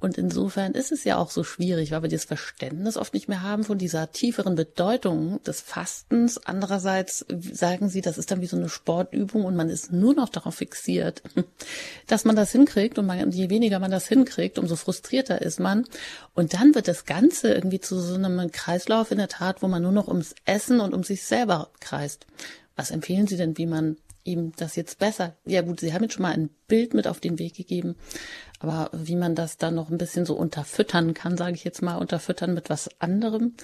[0.00, 3.40] Und insofern ist es ja auch so schwierig, weil wir das Verständnis oft nicht mehr
[3.40, 6.38] haben von dieser tieferen Bedeutung des Fastens.
[6.44, 10.28] Andererseits sagen sie, das ist dann wie so eine Sportübung und man ist nur noch
[10.28, 11.22] darauf fixiert,
[12.06, 12.98] dass man das hinkriegt.
[12.98, 15.86] Und man, je weniger man das hinkriegt, umso frustrierter ist man.
[16.34, 19.82] Und dann wird das Ganze irgendwie zu so einem Kreislauf in der Tat, wo man
[19.82, 22.26] nur noch ums Essen und um sich selber kreist.
[22.76, 25.36] Was empfehlen Sie denn, wie man ihm das jetzt besser.
[25.44, 27.96] Ja gut, Sie haben jetzt schon mal ein Bild mit auf den Weg gegeben,
[28.58, 31.96] aber wie man das dann noch ein bisschen so unterfüttern kann, sage ich jetzt mal,
[31.96, 33.54] unterfüttern mit was anderem,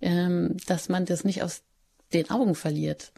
[0.00, 1.62] ähm, dass man das nicht aus
[2.12, 3.12] den Augen verliert.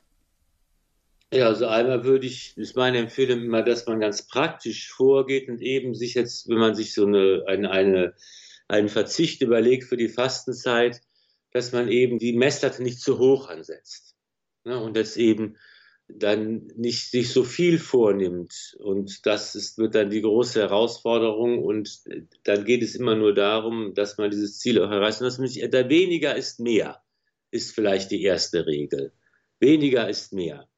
[1.32, 5.60] Ja, also einmal würde ich, ist meine Empfehlung immer, dass man ganz praktisch vorgeht und
[5.60, 8.14] eben sich jetzt, wenn man sich so eine, eine, eine
[8.68, 11.00] einen Verzicht überlegt für die Fastenzeit,
[11.52, 14.14] dass man eben die Messlatte nicht zu hoch ansetzt.
[14.64, 14.78] Ne?
[14.80, 15.56] Und das eben
[16.08, 18.76] dann nicht sich so viel vornimmt.
[18.78, 21.62] Und das ist, wird dann die große Herausforderung.
[21.62, 22.00] Und
[22.44, 25.20] dann geht es immer nur darum, dass man dieses Ziel auch erreicht.
[25.20, 27.02] Und dass man sich, da weniger ist mehr,
[27.50, 29.12] ist vielleicht die erste Regel.
[29.58, 30.68] Weniger ist mehr.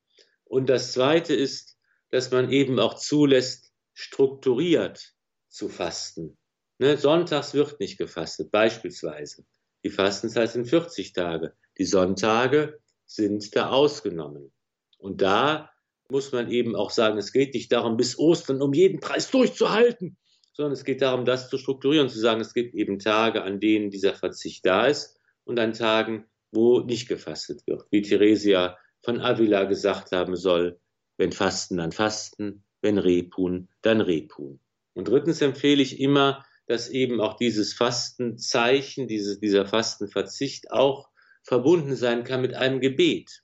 [0.44, 1.76] Und das zweite ist,
[2.10, 5.14] dass man eben auch zulässt, strukturiert
[5.48, 6.38] zu fasten.
[6.78, 6.96] Ne?
[6.96, 9.44] Sonntags wird nicht gefastet, beispielsweise.
[9.84, 11.54] Die Fastenzeit sind 40 Tage.
[11.76, 14.52] Die Sonntage sind da ausgenommen.
[14.98, 15.70] Und da
[16.10, 20.16] muss man eben auch sagen, es geht nicht darum, bis Ostern um jeden Preis durchzuhalten,
[20.52, 23.90] sondern es geht darum, das zu strukturieren, zu sagen, es gibt eben Tage, an denen
[23.90, 27.84] dieser Verzicht da ist und an Tagen, wo nicht gefastet wird.
[27.90, 30.80] Wie Theresia von Avila gesagt haben soll,
[31.16, 34.60] wenn Fasten, dann Fasten, wenn Rebhuhn, dann Rebhuhn.
[34.94, 41.08] Und drittens empfehle ich immer, dass eben auch dieses Fastenzeichen, dieses, dieser Fastenverzicht auch
[41.42, 43.42] verbunden sein kann mit einem Gebet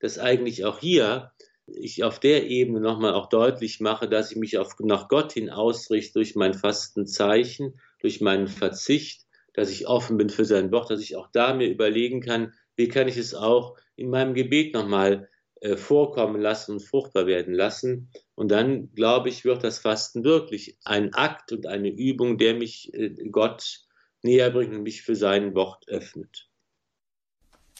[0.00, 1.32] dass eigentlich auch hier
[1.66, 5.50] ich auf der Ebene nochmal auch deutlich mache, dass ich mich auf, nach Gott hin
[5.50, 11.00] ausrichte durch mein Fastenzeichen, durch meinen Verzicht, dass ich offen bin für sein Wort, dass
[11.00, 15.28] ich auch da mir überlegen kann, wie kann ich es auch in meinem Gebet nochmal
[15.60, 18.10] äh, vorkommen lassen und fruchtbar werden lassen.
[18.36, 22.94] Und dann, glaube ich, wird das Fasten wirklich ein Akt und eine Übung, der mich
[22.94, 23.80] äh, Gott
[24.22, 26.47] näher bringt und mich für sein Wort öffnet.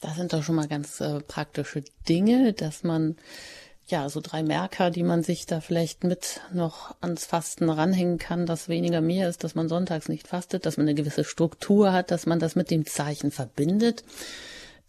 [0.00, 3.16] Das sind doch schon mal ganz äh, praktische Dinge, dass man
[3.86, 8.46] ja so drei Merker, die man sich da vielleicht mit noch ans Fasten ranhängen kann,
[8.46, 12.10] dass weniger mehr ist, dass man sonntags nicht fastet, dass man eine gewisse Struktur hat,
[12.10, 14.04] dass man das mit dem Zeichen verbindet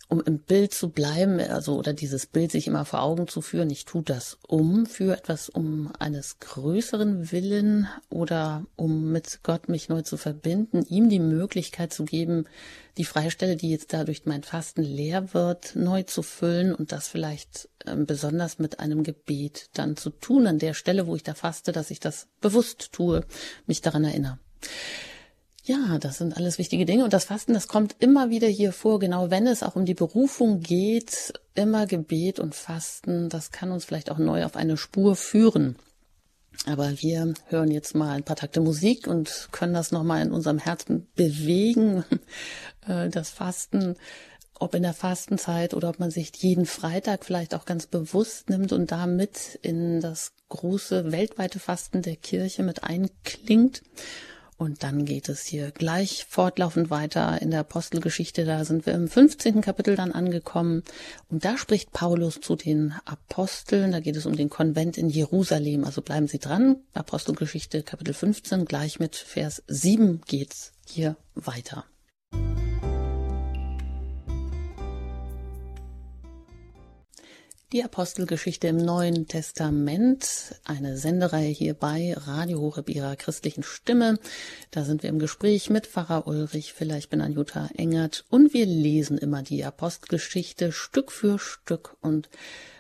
[0.09, 3.69] um im Bild zu bleiben, also oder dieses Bild sich immer vor Augen zu führen,
[3.69, 9.87] ich tue das um für etwas um eines größeren Willen oder um mit Gott mich
[9.87, 12.45] neu zu verbinden, ihm die Möglichkeit zu geben,
[12.97, 17.69] die Freistelle, die jetzt dadurch mein Fasten leer wird, neu zu füllen und das vielleicht
[17.85, 21.71] äh, besonders mit einem Gebet dann zu tun, an der Stelle, wo ich da faste,
[21.71, 23.23] dass ich das bewusst tue,
[23.67, 24.39] mich daran erinnere.
[25.69, 27.03] Ja, das sind alles wichtige Dinge.
[27.03, 29.93] Und das Fasten, das kommt immer wieder hier vor, genau wenn es auch um die
[29.93, 35.15] Berufung geht, immer Gebet und Fasten, das kann uns vielleicht auch neu auf eine Spur
[35.15, 35.75] führen.
[36.65, 40.57] Aber wir hören jetzt mal ein paar Takte Musik und können das nochmal in unserem
[40.57, 42.03] Herzen bewegen.
[42.87, 43.97] Äh, das Fasten,
[44.57, 48.71] ob in der Fastenzeit oder ob man sich jeden Freitag vielleicht auch ganz bewusst nimmt
[48.71, 53.83] und damit in das große weltweite Fasten der Kirche mit einklingt.
[54.59, 58.43] Und dann geht es hier gleich fortlaufend weiter in der Apostelgeschichte.
[58.43, 59.61] Da sind wir im 15.
[59.61, 60.83] Kapitel dann angekommen.
[61.29, 63.93] Und da spricht Paulus zu den Aposteln.
[63.93, 65.85] Da geht es um den Konvent in Jerusalem.
[65.85, 66.75] Also bleiben Sie dran.
[66.93, 68.65] Apostelgeschichte Kapitel 15.
[68.65, 71.85] Gleich mit Vers 7 geht's hier weiter.
[77.71, 84.17] Die Apostelgeschichte im Neuen Testament, eine Sendereihe hier bei Radio Horeb ihrer christlichen Stimme.
[84.71, 89.19] Da sind wir im Gespräch mit Pfarrer Ulrich, vielleicht bin Anjuta Engert und wir lesen
[89.19, 92.27] immer die Apostelgeschichte Stück für Stück und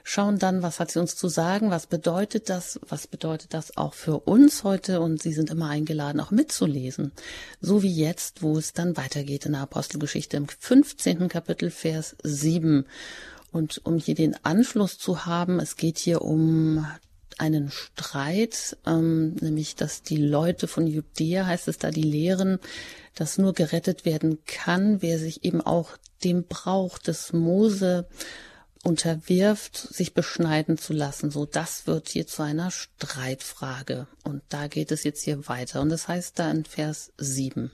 [0.03, 3.93] schauen dann, was hat sie uns zu sagen, was bedeutet das, was bedeutet das auch
[3.93, 7.11] für uns heute und Sie sind immer eingeladen, auch mitzulesen.
[7.61, 11.27] So wie jetzt, wo es dann weitergeht in der Apostelgeschichte im 15.
[11.27, 12.87] Kapitel, Vers 7.
[13.51, 16.85] Und um hier den Anschluss zu haben, es geht hier um
[17.37, 22.59] einen Streit, ähm, nämlich dass die Leute von Judäa, heißt es da, die lehren,
[23.15, 28.07] dass nur gerettet werden kann, wer sich eben auch dem Brauch des Mose
[28.83, 31.31] unterwirft, sich beschneiden zu lassen.
[31.31, 34.07] So, das wird hier zu einer Streitfrage.
[34.23, 35.81] Und da geht es jetzt hier weiter.
[35.81, 37.71] Und das heißt da in Vers 7.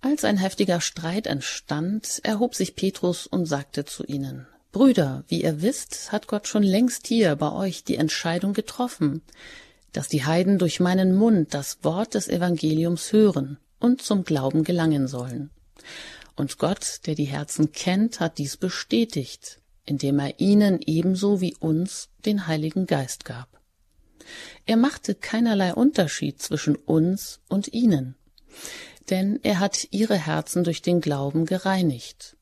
[0.00, 5.62] Als ein heftiger Streit entstand, erhob sich Petrus und sagte zu ihnen, Brüder, wie ihr
[5.62, 9.22] wisst, hat Gott schon längst hier bei euch die Entscheidung getroffen,
[9.92, 15.06] dass die Heiden durch meinen Mund das Wort des Evangeliums hören und zum Glauben gelangen
[15.06, 15.50] sollen.
[16.34, 22.08] Und Gott, der die Herzen kennt, hat dies bestätigt, indem er ihnen ebenso wie uns
[22.26, 23.60] den Heiligen Geist gab.
[24.66, 28.16] Er machte keinerlei Unterschied zwischen uns und ihnen,
[29.08, 32.36] denn er hat ihre Herzen durch den Glauben gereinigt.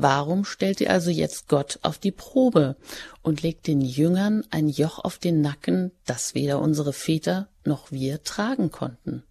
[0.00, 2.76] Warum stellt ihr also jetzt Gott auf die Probe
[3.22, 8.22] und legt den Jüngern ein Joch auf den Nacken, das weder unsere Väter noch wir
[8.22, 9.24] tragen konnten?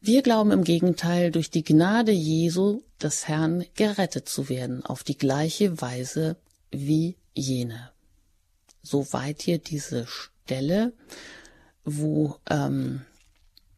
[0.00, 5.18] Wir glauben im Gegenteil, durch die Gnade Jesu des Herrn gerettet zu werden, auf die
[5.18, 6.36] gleiche Weise
[6.70, 7.90] wie jene.
[8.82, 10.92] Soweit hier diese Stelle,
[11.84, 13.02] wo ähm,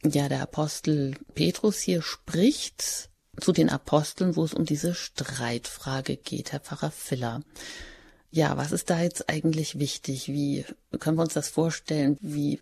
[0.05, 3.09] ja der Apostel Petrus hier spricht
[3.39, 7.43] zu den Aposteln, wo es um diese Streitfrage geht, Herr Pfarrer Filler.
[8.31, 10.29] Ja, was ist da jetzt eigentlich wichtig?
[10.29, 10.65] Wie
[10.99, 12.17] können wir uns das vorstellen?
[12.21, 12.61] Wie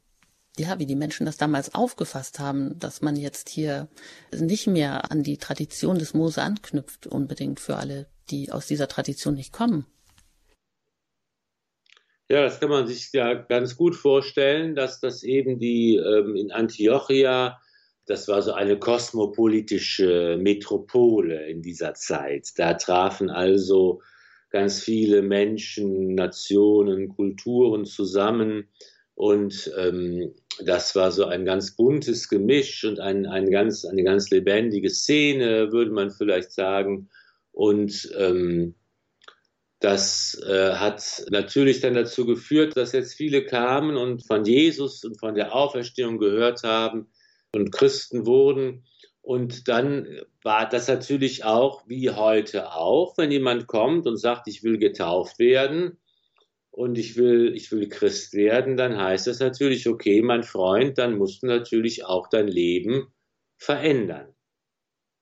[0.59, 3.89] ja, wie die Menschen das damals aufgefasst haben, dass man jetzt hier
[4.33, 9.35] nicht mehr an die Tradition des Mose anknüpft, unbedingt für alle, die aus dieser Tradition
[9.35, 9.87] nicht kommen.
[12.31, 16.51] Ja, das kann man sich ja ganz gut vorstellen, dass das eben die ähm, in
[16.51, 17.59] Antiochia,
[18.09, 22.49] das war so eine kosmopolitische Metropole in dieser Zeit.
[22.57, 24.01] Da trafen also
[24.51, 28.69] ganz viele Menschen, Nationen, Kulturen zusammen
[29.15, 30.35] und ähm,
[30.65, 35.71] das war so ein ganz buntes Gemisch und ein, ein ganz, eine ganz lebendige Szene,
[35.71, 37.11] würde man vielleicht sagen.
[37.53, 38.75] Und ähm,
[39.81, 45.21] das äh, hat natürlich dann dazu geführt, dass jetzt viele kamen und von Jesus und
[45.21, 47.09] von der Auferstehung gehört haben
[47.55, 48.85] und Christen wurden.
[49.21, 54.63] Und dann war das natürlich auch wie heute auch, wenn jemand kommt und sagt, ich
[54.63, 55.99] will getauft werden
[56.71, 61.19] und ich will, ich will Christ werden, dann heißt das natürlich, okay, mein Freund, dann
[61.19, 63.13] musst du natürlich auch dein Leben
[63.59, 64.35] verändern.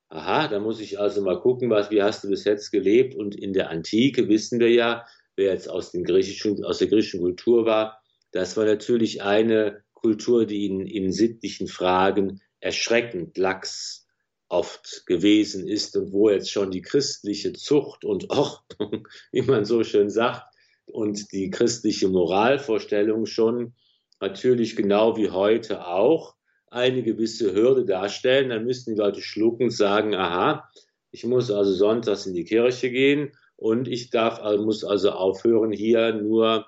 [0.09, 3.17] Aha, da muss ich also mal gucken, was, wie hast du bis jetzt gelebt?
[3.17, 5.05] Und in der Antike wissen wir ja,
[5.35, 8.01] wer jetzt aus, den griechischen, aus der griechischen Kultur war,
[8.31, 14.07] das war natürlich eine Kultur, die in, in sittlichen Fragen erschreckend lax
[14.49, 19.83] oft gewesen ist und wo jetzt schon die christliche Zucht und Ordnung, wie man so
[19.83, 20.47] schön sagt,
[20.85, 23.75] und die christliche Moralvorstellung schon
[24.21, 26.37] natürlich genau wie heute auch
[26.69, 30.71] eine gewisse Hürde darstellen, dann müssten die Leute schlucken und sagen, aha,
[31.11, 35.73] ich muss also sonntags in die Kirche gehen und ich darf, also muss also aufhören,
[35.73, 36.67] hier nur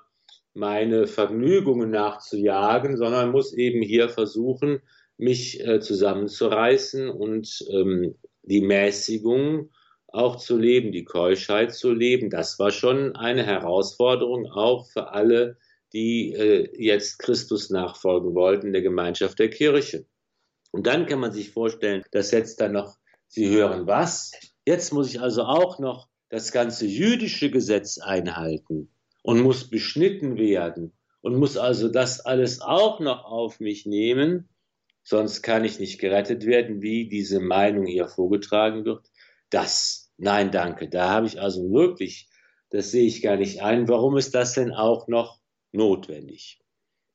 [0.59, 4.81] meine Vergnügungen nachzujagen, sondern muss eben hier versuchen,
[5.17, 9.71] mich äh, zusammenzureißen und ähm, die Mäßigung
[10.07, 12.29] auch zu leben, die Keuschheit zu leben.
[12.29, 15.57] Das war schon eine Herausforderung auch für alle,
[15.93, 20.05] die äh, jetzt Christus nachfolgen wollten der Gemeinschaft der Kirche.
[20.71, 22.97] Und dann kann man sich vorstellen, dass jetzt dann noch,
[23.27, 24.31] Sie hören was?
[24.65, 28.89] Jetzt muss ich also auch noch das ganze jüdische Gesetz einhalten
[29.21, 34.49] und muss beschnitten werden und muss also das alles auch noch auf mich nehmen,
[35.03, 39.09] sonst kann ich nicht gerettet werden, wie diese Meinung hier vorgetragen wird.
[39.49, 42.29] Das, nein, danke, da habe ich also wirklich,
[42.69, 43.87] das sehe ich gar nicht ein.
[43.87, 45.39] Warum ist das denn auch noch
[45.71, 46.59] notwendig.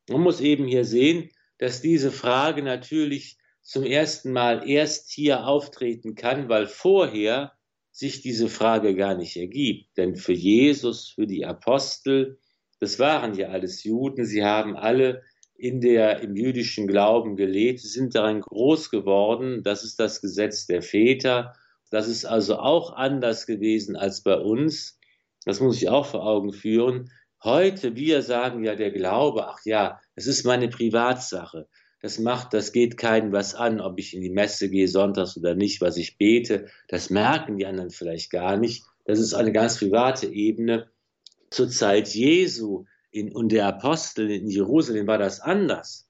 [0.09, 6.15] Man muss eben hier sehen, dass diese Frage natürlich zum ersten Mal erst hier auftreten
[6.15, 7.53] kann, weil vorher
[7.95, 9.97] sich diese Frage gar nicht ergibt.
[9.97, 12.39] Denn für Jesus, für die Apostel,
[12.81, 15.23] das waren ja alles Juden, sie haben alle
[15.55, 20.83] in der, im jüdischen Glauben gelebt, sind daran groß geworden, das ist das Gesetz der
[20.83, 21.55] Väter,
[21.91, 24.99] das ist also auch anders gewesen als bei uns,
[25.45, 27.11] das muss ich auch vor Augen führen,
[27.45, 31.69] Heute, wir sagen ja der Glaube, ach ja, es ist meine Privatsache.
[32.05, 35.55] Das macht, das geht keinem was an, ob ich in die Messe gehe sonntags oder
[35.55, 36.67] nicht, was ich bete.
[36.87, 38.85] Das merken die anderen vielleicht gar nicht.
[39.07, 40.91] Das ist eine ganz private Ebene.
[41.51, 46.07] Zur Zeit Jesu in, und der Apostel in Jerusalem war das anders.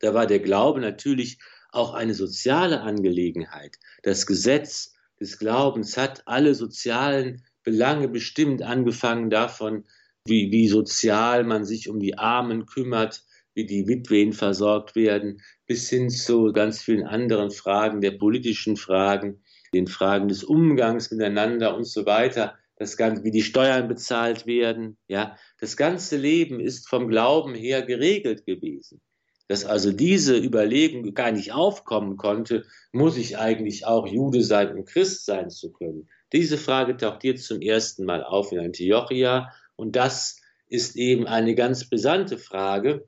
[0.00, 1.38] Da war der Glaube natürlich
[1.70, 3.78] auch eine soziale Angelegenheit.
[4.02, 9.84] Das Gesetz des Glaubens hat alle sozialen Belange bestimmt, angefangen davon,
[10.24, 13.22] wie, wie sozial man sich um die Armen kümmert,
[13.54, 19.42] wie die Witwen versorgt werden, bis hin zu ganz vielen anderen Fragen, der politischen Fragen,
[19.74, 24.96] den Fragen des Umgangs miteinander und so weiter, das Ganze, wie die Steuern bezahlt werden,
[25.06, 29.00] ja, das ganze Leben ist vom Glauben her geregelt gewesen.
[29.48, 34.84] Dass also diese Überlegung gar nicht aufkommen konnte, muss ich eigentlich auch Jude sein, um
[34.84, 36.08] Christ sein zu können.
[36.32, 41.54] Diese Frage taucht hier zum ersten Mal auf in Antiochia und das ist eben eine
[41.54, 43.06] ganz brisante Frage.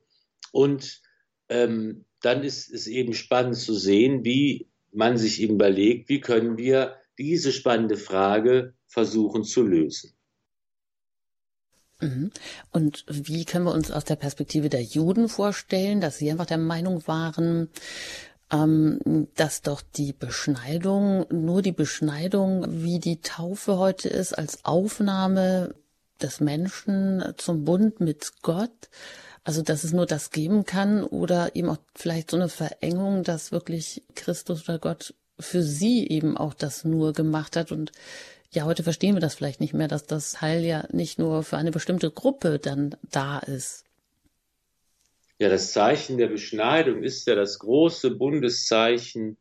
[0.55, 1.01] Und
[1.49, 6.57] ähm, dann ist es eben spannend zu sehen, wie man sich eben überlegt, wie können
[6.57, 10.13] wir diese spannende Frage versuchen zu lösen.
[11.99, 12.31] Mhm.
[12.71, 16.57] Und wie können wir uns aus der Perspektive der Juden vorstellen, dass sie einfach der
[16.57, 17.69] Meinung waren,
[18.49, 25.75] ähm, dass doch die Beschneidung, nur die Beschneidung, wie die Taufe heute ist, als Aufnahme
[26.21, 28.89] des Menschen zum Bund mit Gott,
[29.45, 33.51] also dass es nur das geben kann oder eben auch vielleicht so eine Verengung, dass
[33.51, 37.91] wirklich Christus oder Gott für sie eben auch das nur gemacht hat und
[38.51, 41.57] ja, heute verstehen wir das vielleicht nicht mehr, dass das Heil ja nicht nur für
[41.57, 43.83] eine bestimmte Gruppe dann da ist.
[45.37, 49.37] Ja, das Zeichen der Beschneidung ist ja das große Bundeszeichen,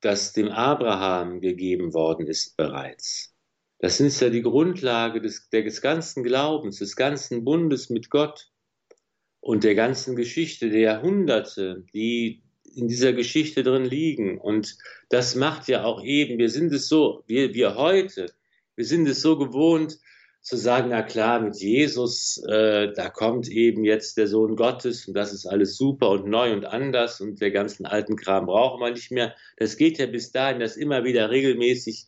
[0.00, 3.32] das dem Abraham gegeben worden ist bereits.
[3.78, 8.50] Das ist ja die Grundlage des, des ganzen Glaubens, des ganzen Bundes mit Gott
[9.40, 12.42] und der ganzen Geschichte der Jahrhunderte, die
[12.74, 14.38] in dieser Geschichte drin liegen.
[14.38, 14.76] Und
[15.08, 18.26] das macht ja auch eben, wir sind es so, wir, wir heute,
[18.76, 19.98] wir sind es so gewohnt
[20.40, 25.14] zu sagen, na klar, mit Jesus, äh, da kommt eben jetzt der Sohn Gottes und
[25.14, 28.90] das ist alles super und neu und anders und der ganzen alten Kram brauchen wir
[28.90, 29.34] nicht mehr.
[29.56, 32.06] Das geht ja bis dahin, dass immer wieder regelmäßig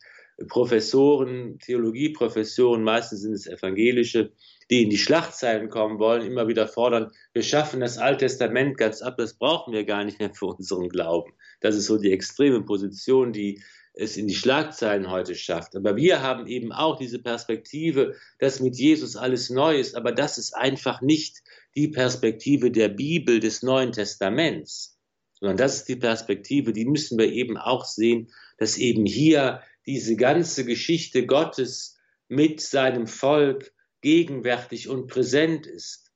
[0.48, 4.32] Professoren, Theologieprofessoren, meistens sind es evangelische,
[4.70, 9.02] die in die Schlachtzeilen kommen wollen, immer wieder fordern, wir schaffen das Alte Testament ganz
[9.02, 11.32] ab, das brauchen wir gar nicht mehr für unseren Glauben.
[11.60, 13.60] Das ist so die extreme Position, die
[13.94, 15.74] es in die Schlagzeilen heute schafft.
[15.74, 20.38] Aber wir haben eben auch diese Perspektive, dass mit Jesus alles neu ist, aber das
[20.38, 21.42] ist einfach nicht
[21.74, 24.96] die Perspektive der Bibel des Neuen Testaments,
[25.40, 30.14] sondern das ist die Perspektive, die müssen wir eben auch sehen, dass eben hier diese
[30.14, 31.98] ganze Geschichte Gottes
[32.28, 36.10] mit seinem Volk gegenwärtig und präsent ist.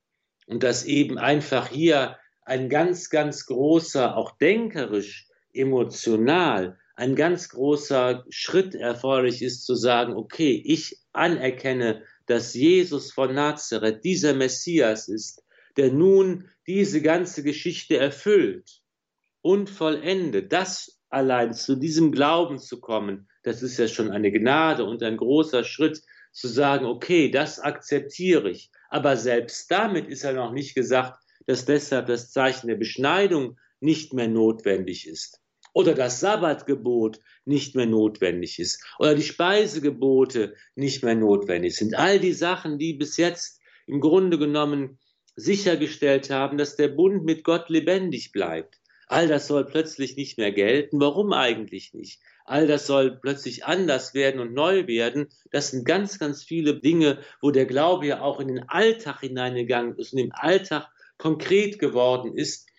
[0.47, 8.25] Und dass eben einfach hier ein ganz, ganz großer, auch denkerisch, emotional, ein ganz großer
[8.29, 15.43] Schritt erforderlich ist zu sagen, okay, ich anerkenne, dass Jesus von Nazareth dieser Messias ist,
[15.77, 18.81] der nun diese ganze Geschichte erfüllt
[19.41, 20.53] und vollendet.
[20.53, 25.17] Das allein zu diesem Glauben zu kommen, das ist ja schon eine Gnade und ein
[25.17, 26.01] großer Schritt,
[26.35, 28.69] zu sagen, okay, das akzeptiere ich.
[28.89, 31.17] Aber selbst damit ist ja noch nicht gesagt,
[31.47, 35.41] dass deshalb das Zeichen der Beschneidung nicht mehr notwendig ist.
[35.73, 38.83] Oder das Sabbatgebot nicht mehr notwendig ist.
[38.99, 41.95] Oder die Speisegebote nicht mehr notwendig sind.
[41.95, 44.99] All die Sachen, die bis jetzt im Grunde genommen
[45.35, 48.79] sichergestellt haben, dass der Bund mit Gott lebendig bleibt.
[49.07, 50.99] All das soll plötzlich nicht mehr gelten.
[50.99, 52.19] Warum eigentlich nicht?
[52.45, 55.27] All das soll plötzlich anders werden und neu werden.
[55.51, 59.97] Das sind ganz, ganz viele Dinge, wo der Glaube ja auch in den Alltag hineingegangen
[59.97, 60.87] ist und im Alltag
[61.17, 62.69] konkret geworden ist.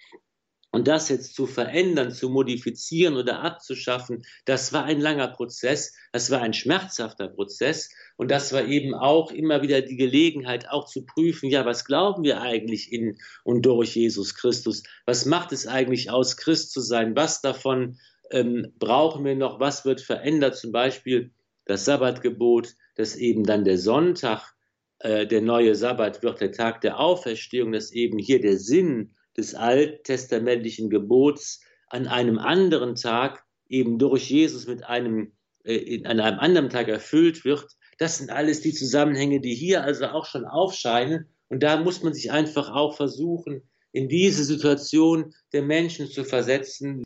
[0.73, 6.31] Und das jetzt zu verändern, zu modifizieren oder abzuschaffen, das war ein langer Prozess, das
[6.31, 11.07] war ein schmerzhafter Prozess und das war eben auch immer wieder die Gelegenheit, auch zu
[11.07, 14.83] prüfen, ja, was glauben wir eigentlich in und durch Jesus Christus?
[15.07, 17.17] Was macht es eigentlich aus, Christ zu sein?
[17.17, 17.99] Was davon
[18.31, 21.33] ähm, brauchen wir noch, was wird verändert, zum Beispiel
[21.65, 24.55] das Sabbatgebot, dass eben dann der Sonntag,
[25.01, 29.55] äh, der neue Sabbat wird der Tag der Auferstehung, dass eben hier der Sinn des
[29.55, 35.33] alttestamentlichen Gebots an einem anderen Tag eben durch Jesus mit einem,
[35.65, 37.67] äh, an einem anderen Tag erfüllt wird.
[37.99, 41.27] Das sind alles die Zusammenhänge, die hier also auch schon aufscheinen.
[41.49, 43.63] Und da muss man sich einfach auch versuchen,
[43.93, 47.06] in diese Situation der Menschen zu versetzen,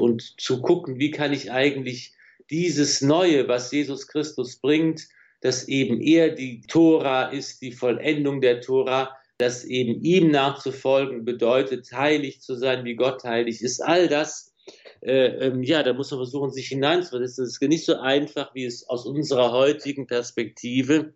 [0.00, 2.14] und zu gucken, wie kann ich eigentlich
[2.50, 5.08] dieses Neue, was Jesus Christus bringt,
[5.40, 11.90] dass eben er die Tora ist, die Vollendung der Tora, dass eben ihm nachzufolgen bedeutet,
[11.92, 13.80] heilig zu sein, wie Gott heilig ist.
[13.80, 14.52] All das,
[15.00, 17.44] äh, ähm, ja, da muss man versuchen, sich hineinzuversetzen.
[17.44, 21.14] Das ist nicht so einfach, wie es aus unserer heutigen Perspektive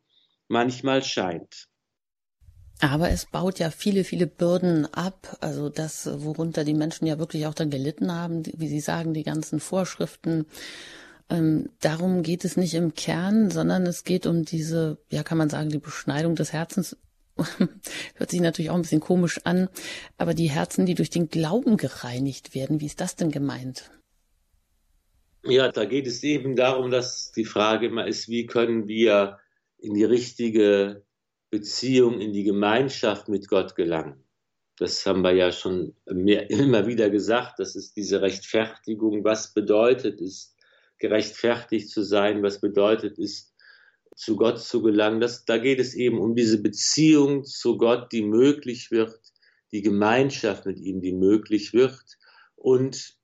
[0.48, 1.68] manchmal scheint.
[2.80, 5.36] Aber es baut ja viele, viele Bürden ab.
[5.40, 9.22] Also das, worunter die Menschen ja wirklich auch dann gelitten haben, wie Sie sagen, die
[9.22, 10.46] ganzen Vorschriften,
[11.30, 15.48] Ähm, darum geht es nicht im Kern, sondern es geht um diese, ja, kann man
[15.48, 16.96] sagen, die Beschneidung des Herzens.
[18.14, 19.68] Hört sich natürlich auch ein bisschen komisch an,
[20.18, 23.90] aber die Herzen, die durch den Glauben gereinigt werden, wie ist das denn gemeint?
[25.42, 29.38] Ja, da geht es eben darum, dass die Frage immer ist, wie können wir
[29.78, 31.02] in die richtige
[31.54, 34.24] Beziehung, in die Gemeinschaft mit Gott gelangen.
[34.76, 37.60] Das haben wir ja schon mehr, immer wieder gesagt.
[37.60, 39.22] Das ist diese Rechtfertigung.
[39.22, 40.56] Was bedeutet es,
[40.98, 42.42] gerechtfertigt zu sein?
[42.42, 43.54] Was bedeutet es,
[44.16, 45.20] zu Gott zu gelangen?
[45.20, 49.16] Das, da geht es eben um diese Beziehung zu Gott, die möglich wird,
[49.70, 52.18] die Gemeinschaft mit ihm, die möglich wird.
[52.56, 53.16] Und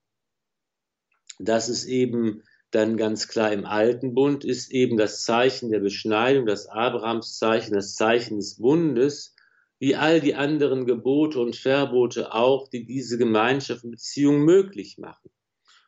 [1.37, 6.45] das ist eben dann ganz klar im Alten Bund, ist eben das Zeichen der Beschneidung,
[6.45, 9.35] das Abrahamszeichen, das Zeichen des Bundes
[9.79, 15.31] wie all die anderen Gebote und Verbote auch, die diese Gemeinschaft und Beziehung möglich machen.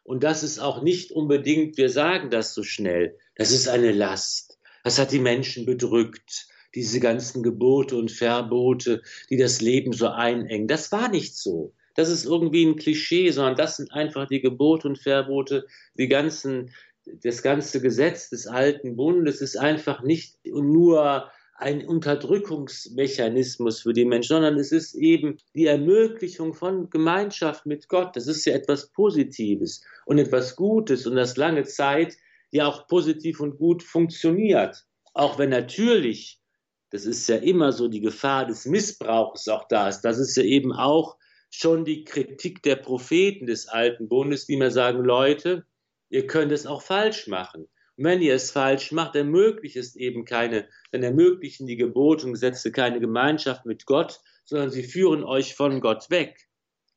[0.01, 4.57] Und das ist auch nicht unbedingt, wir sagen das so schnell, das ist eine Last.
[4.83, 10.67] Das hat die Menschen bedrückt, diese ganzen Gebote und Verbote, die das Leben so einengen.
[10.67, 11.73] Das war nicht so.
[11.95, 15.65] Das ist irgendwie ein Klischee, sondern das sind einfach die Gebote und Verbote,
[15.97, 16.71] die ganzen,
[17.05, 24.35] das ganze Gesetz des alten Bundes ist einfach nicht nur ein Unterdrückungsmechanismus für die Menschen,
[24.35, 28.15] sondern es ist eben die Ermöglichung von Gemeinschaft mit Gott.
[28.15, 32.17] Das ist ja etwas Positives und etwas Gutes und das lange Zeit
[32.51, 34.85] ja auch positiv und gut funktioniert.
[35.13, 36.39] Auch wenn natürlich,
[36.89, 40.01] das ist ja immer so, die Gefahr des Missbrauchs auch da ist.
[40.01, 41.17] Das ist ja eben auch
[41.55, 45.65] schon die Kritik der Propheten des alten Bundes, die mir sagen, Leute,
[46.09, 47.67] ihr könnt es auch falsch machen.
[47.95, 52.33] Und wenn ihr es falsch macht, ermöglicht es eben keine, dann ermöglichen die Gebote und
[52.33, 56.47] Gesetze keine Gemeinschaft mit Gott, sondern sie führen euch von Gott weg.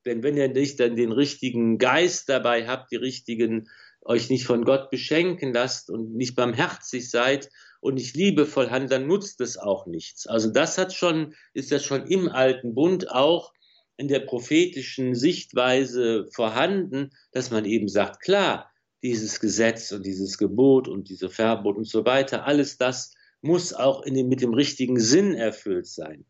[0.07, 3.69] Denn wenn ihr nicht dann den richtigen Geist dabei habt, die richtigen,
[4.01, 7.51] euch nicht von Gott beschenken lasst und nicht barmherzig seid
[7.81, 10.27] und nicht liebevoll handelt, dann nutzt es auch nichts.
[10.27, 13.53] Also das hat schon, ist das schon im alten Bund auch
[13.97, 18.71] in der prophetischen Sichtweise vorhanden, dass man eben sagt, klar,
[19.03, 24.03] dieses Gesetz und dieses Gebot und diese Verbot und so weiter, alles das muss auch
[24.05, 26.25] dem, mit dem richtigen Sinn erfüllt sein.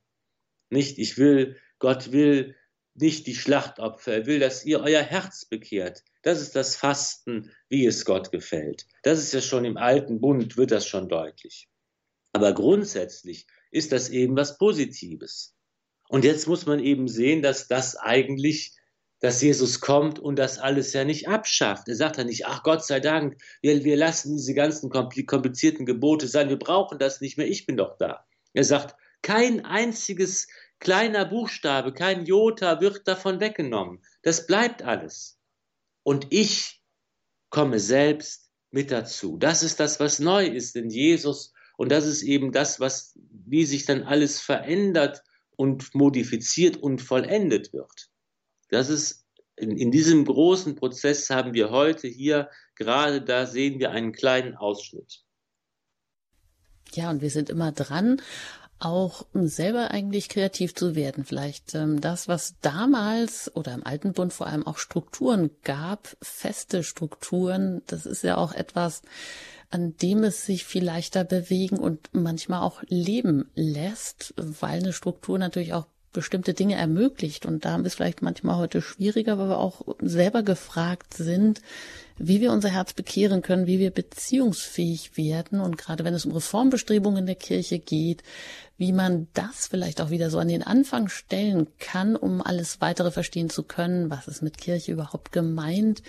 [0.70, 2.54] Nicht, ich will, Gott will
[2.94, 6.02] nicht die Schlachtopfer, er will, dass ihr euer Herz bekehrt.
[6.22, 8.86] Das ist das Fasten, wie es Gott gefällt.
[9.02, 11.68] Das ist ja schon im alten Bund, wird das schon deutlich.
[12.32, 15.55] Aber grundsätzlich ist das eben was Positives.
[16.09, 18.76] Und jetzt muss man eben sehen, dass das eigentlich
[19.20, 21.88] dass Jesus kommt und das alles ja nicht abschafft.
[21.88, 26.28] Er sagt ja nicht, ach Gott sei Dank, wir, wir lassen diese ganzen komplizierten Gebote
[26.28, 28.26] sein, wir brauchen das nicht mehr, ich bin doch da.
[28.52, 30.48] Er sagt, kein einziges
[30.78, 34.02] kleiner Buchstabe, kein Jota wird davon weggenommen.
[34.22, 35.38] Das bleibt alles.
[36.02, 36.82] Und ich
[37.48, 39.38] komme selbst mit dazu.
[39.38, 41.54] Das ist das, was neu ist in Jesus.
[41.78, 45.22] Und das ist eben das, was, wie sich dann alles verändert
[45.57, 48.11] und modifiziert und vollendet wird.
[48.68, 49.26] Das ist
[49.57, 54.54] in, in diesem großen Prozess haben wir heute hier, gerade da sehen wir einen kleinen
[54.54, 55.24] Ausschnitt.
[56.92, 58.20] Ja, und wir sind immer dran,
[58.78, 61.24] auch selber eigentlich kreativ zu werden.
[61.24, 66.82] Vielleicht ähm, das, was damals oder im Alten Bund vor allem auch Strukturen gab, feste
[66.82, 69.02] Strukturen, das ist ja auch etwas,
[69.70, 75.38] an dem es sich viel leichter bewegen und manchmal auch leben lässt, weil eine Struktur
[75.38, 75.86] natürlich auch
[76.16, 77.44] bestimmte Dinge ermöglicht.
[77.44, 81.60] Und da ist vielleicht manchmal heute schwieriger, weil wir auch selber gefragt sind,
[82.16, 85.60] wie wir unser Herz bekehren können, wie wir beziehungsfähig werden.
[85.60, 88.22] Und gerade wenn es um Reformbestrebungen in der Kirche geht,
[88.78, 93.10] wie man das vielleicht auch wieder so an den Anfang stellen kann, um alles weitere
[93.10, 94.08] verstehen zu können.
[94.08, 96.02] Was ist mit Kirche überhaupt gemeint?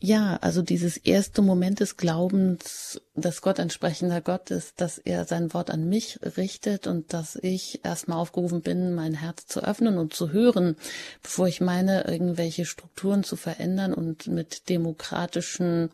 [0.00, 5.52] Ja, also dieses erste Moment des Glaubens, dass Gott entsprechender Gott ist, dass er sein
[5.52, 10.14] Wort an mich richtet und dass ich erstmal aufgerufen bin, mein Herz zu öffnen und
[10.14, 10.76] zu hören,
[11.20, 15.90] bevor ich meine, irgendwelche Strukturen zu verändern und mit demokratischen,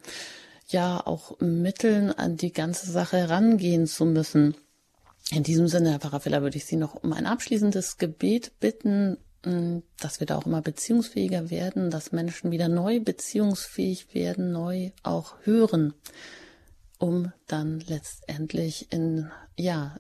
[0.69, 4.55] ja, auch Mitteln an die ganze Sache herangehen zu müssen.
[5.31, 9.17] In diesem Sinne, Herr Pfarrer Filler, würde ich Sie noch um ein abschließendes Gebet bitten,
[10.01, 15.35] dass wir da auch immer beziehungsfähiger werden, dass Menschen wieder neu beziehungsfähig werden, neu auch
[15.43, 15.95] hören,
[16.99, 19.97] um dann letztendlich in, ja,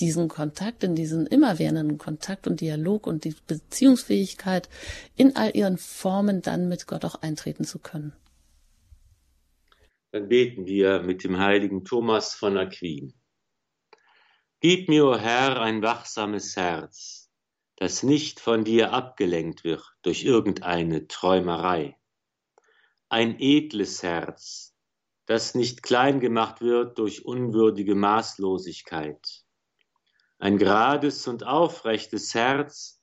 [0.00, 4.68] diesen Kontakt, in diesen immerwährenden Kontakt und Dialog und die Beziehungsfähigkeit
[5.16, 8.12] in all ihren Formen dann mit Gott auch eintreten zu können.
[10.10, 13.14] Dann beten wir mit dem heiligen Thomas von Aquin.
[14.60, 17.23] Gib mir, o Herr, ein wachsames Herz
[17.76, 21.98] das nicht von dir abgelenkt wird durch irgendeine Träumerei.
[23.08, 24.74] Ein edles Herz,
[25.26, 29.44] das nicht klein gemacht wird durch unwürdige Maßlosigkeit.
[30.38, 33.00] Ein gerades und aufrechtes Herz,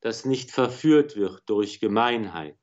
[0.00, 2.58] das nicht verführt wird durch Gemeinheit.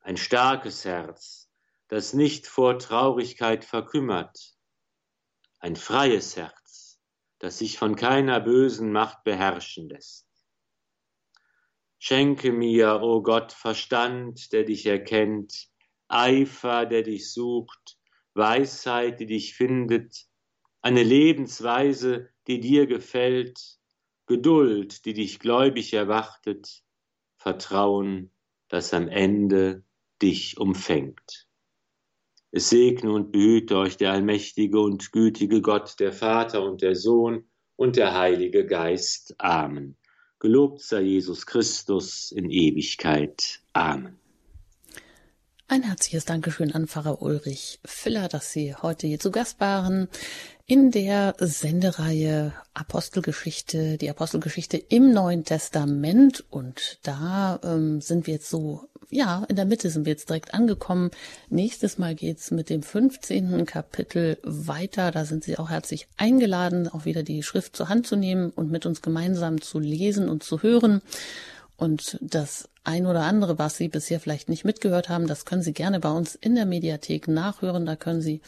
[0.00, 1.50] Ein starkes Herz,
[1.88, 4.56] das nicht vor Traurigkeit verkümmert.
[5.58, 6.61] Ein freies Herz,
[7.42, 10.28] das sich von keiner bösen Macht beherrschen lässt.
[11.98, 15.68] Schenke mir, o oh Gott, Verstand, der dich erkennt,
[16.06, 17.98] Eifer, der dich sucht,
[18.34, 20.26] Weisheit, die dich findet,
[20.82, 23.60] eine Lebensweise, die dir gefällt,
[24.26, 26.84] Geduld, die dich gläubig erwartet,
[27.38, 28.30] Vertrauen,
[28.68, 29.82] das am Ende
[30.22, 31.48] dich umfängt.
[32.54, 37.44] Es segne und behüte euch der allmächtige und gütige Gott, der Vater und der Sohn
[37.76, 39.34] und der Heilige Geist.
[39.38, 39.96] Amen.
[40.38, 43.62] Gelobt sei Jesus Christus in Ewigkeit.
[43.72, 44.21] Amen.
[45.72, 50.08] Ein herzliches Dankeschön an Pfarrer Ulrich Filler, dass Sie heute hier zu Gast waren
[50.66, 56.44] in der Sendereihe Apostelgeschichte, die Apostelgeschichte im Neuen Testament.
[56.50, 60.52] Und da ähm, sind wir jetzt so, ja, in der Mitte sind wir jetzt direkt
[60.52, 61.10] angekommen.
[61.48, 63.64] Nächstes Mal geht's mit dem 15.
[63.64, 65.10] Kapitel weiter.
[65.10, 68.70] Da sind Sie auch herzlich eingeladen, auch wieder die Schrift zur Hand zu nehmen und
[68.70, 71.00] mit uns gemeinsam zu lesen und zu hören.
[71.76, 75.72] Und das ein oder andere, was Sie bisher vielleicht nicht mitgehört haben, das können Sie
[75.72, 77.86] gerne bei uns in der Mediathek nachhören.
[77.86, 78.40] Da können Sie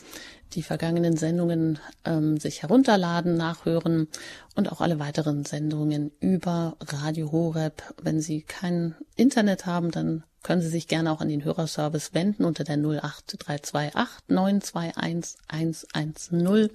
[0.54, 4.08] die vergangenen Sendungen ähm, sich herunterladen, nachhören
[4.54, 7.82] und auch alle weiteren Sendungen über Radio Horeb.
[8.02, 12.44] Wenn Sie kein Internet haben, dann können Sie sich gerne auch an den Hörerservice wenden
[12.44, 16.70] unter der 08328 921 110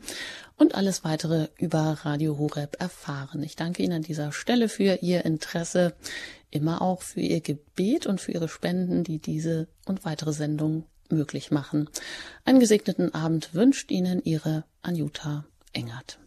[0.57, 3.43] und alles weitere über Radio Horeb erfahren.
[3.43, 5.93] Ich danke Ihnen an dieser Stelle für Ihr Interesse,
[6.49, 11.51] immer auch für Ihr Gebet und für Ihre Spenden, die diese und weitere Sendungen möglich
[11.51, 11.89] machen.
[12.45, 16.19] Einen gesegneten Abend wünscht Ihnen Ihre Anjuta Engert.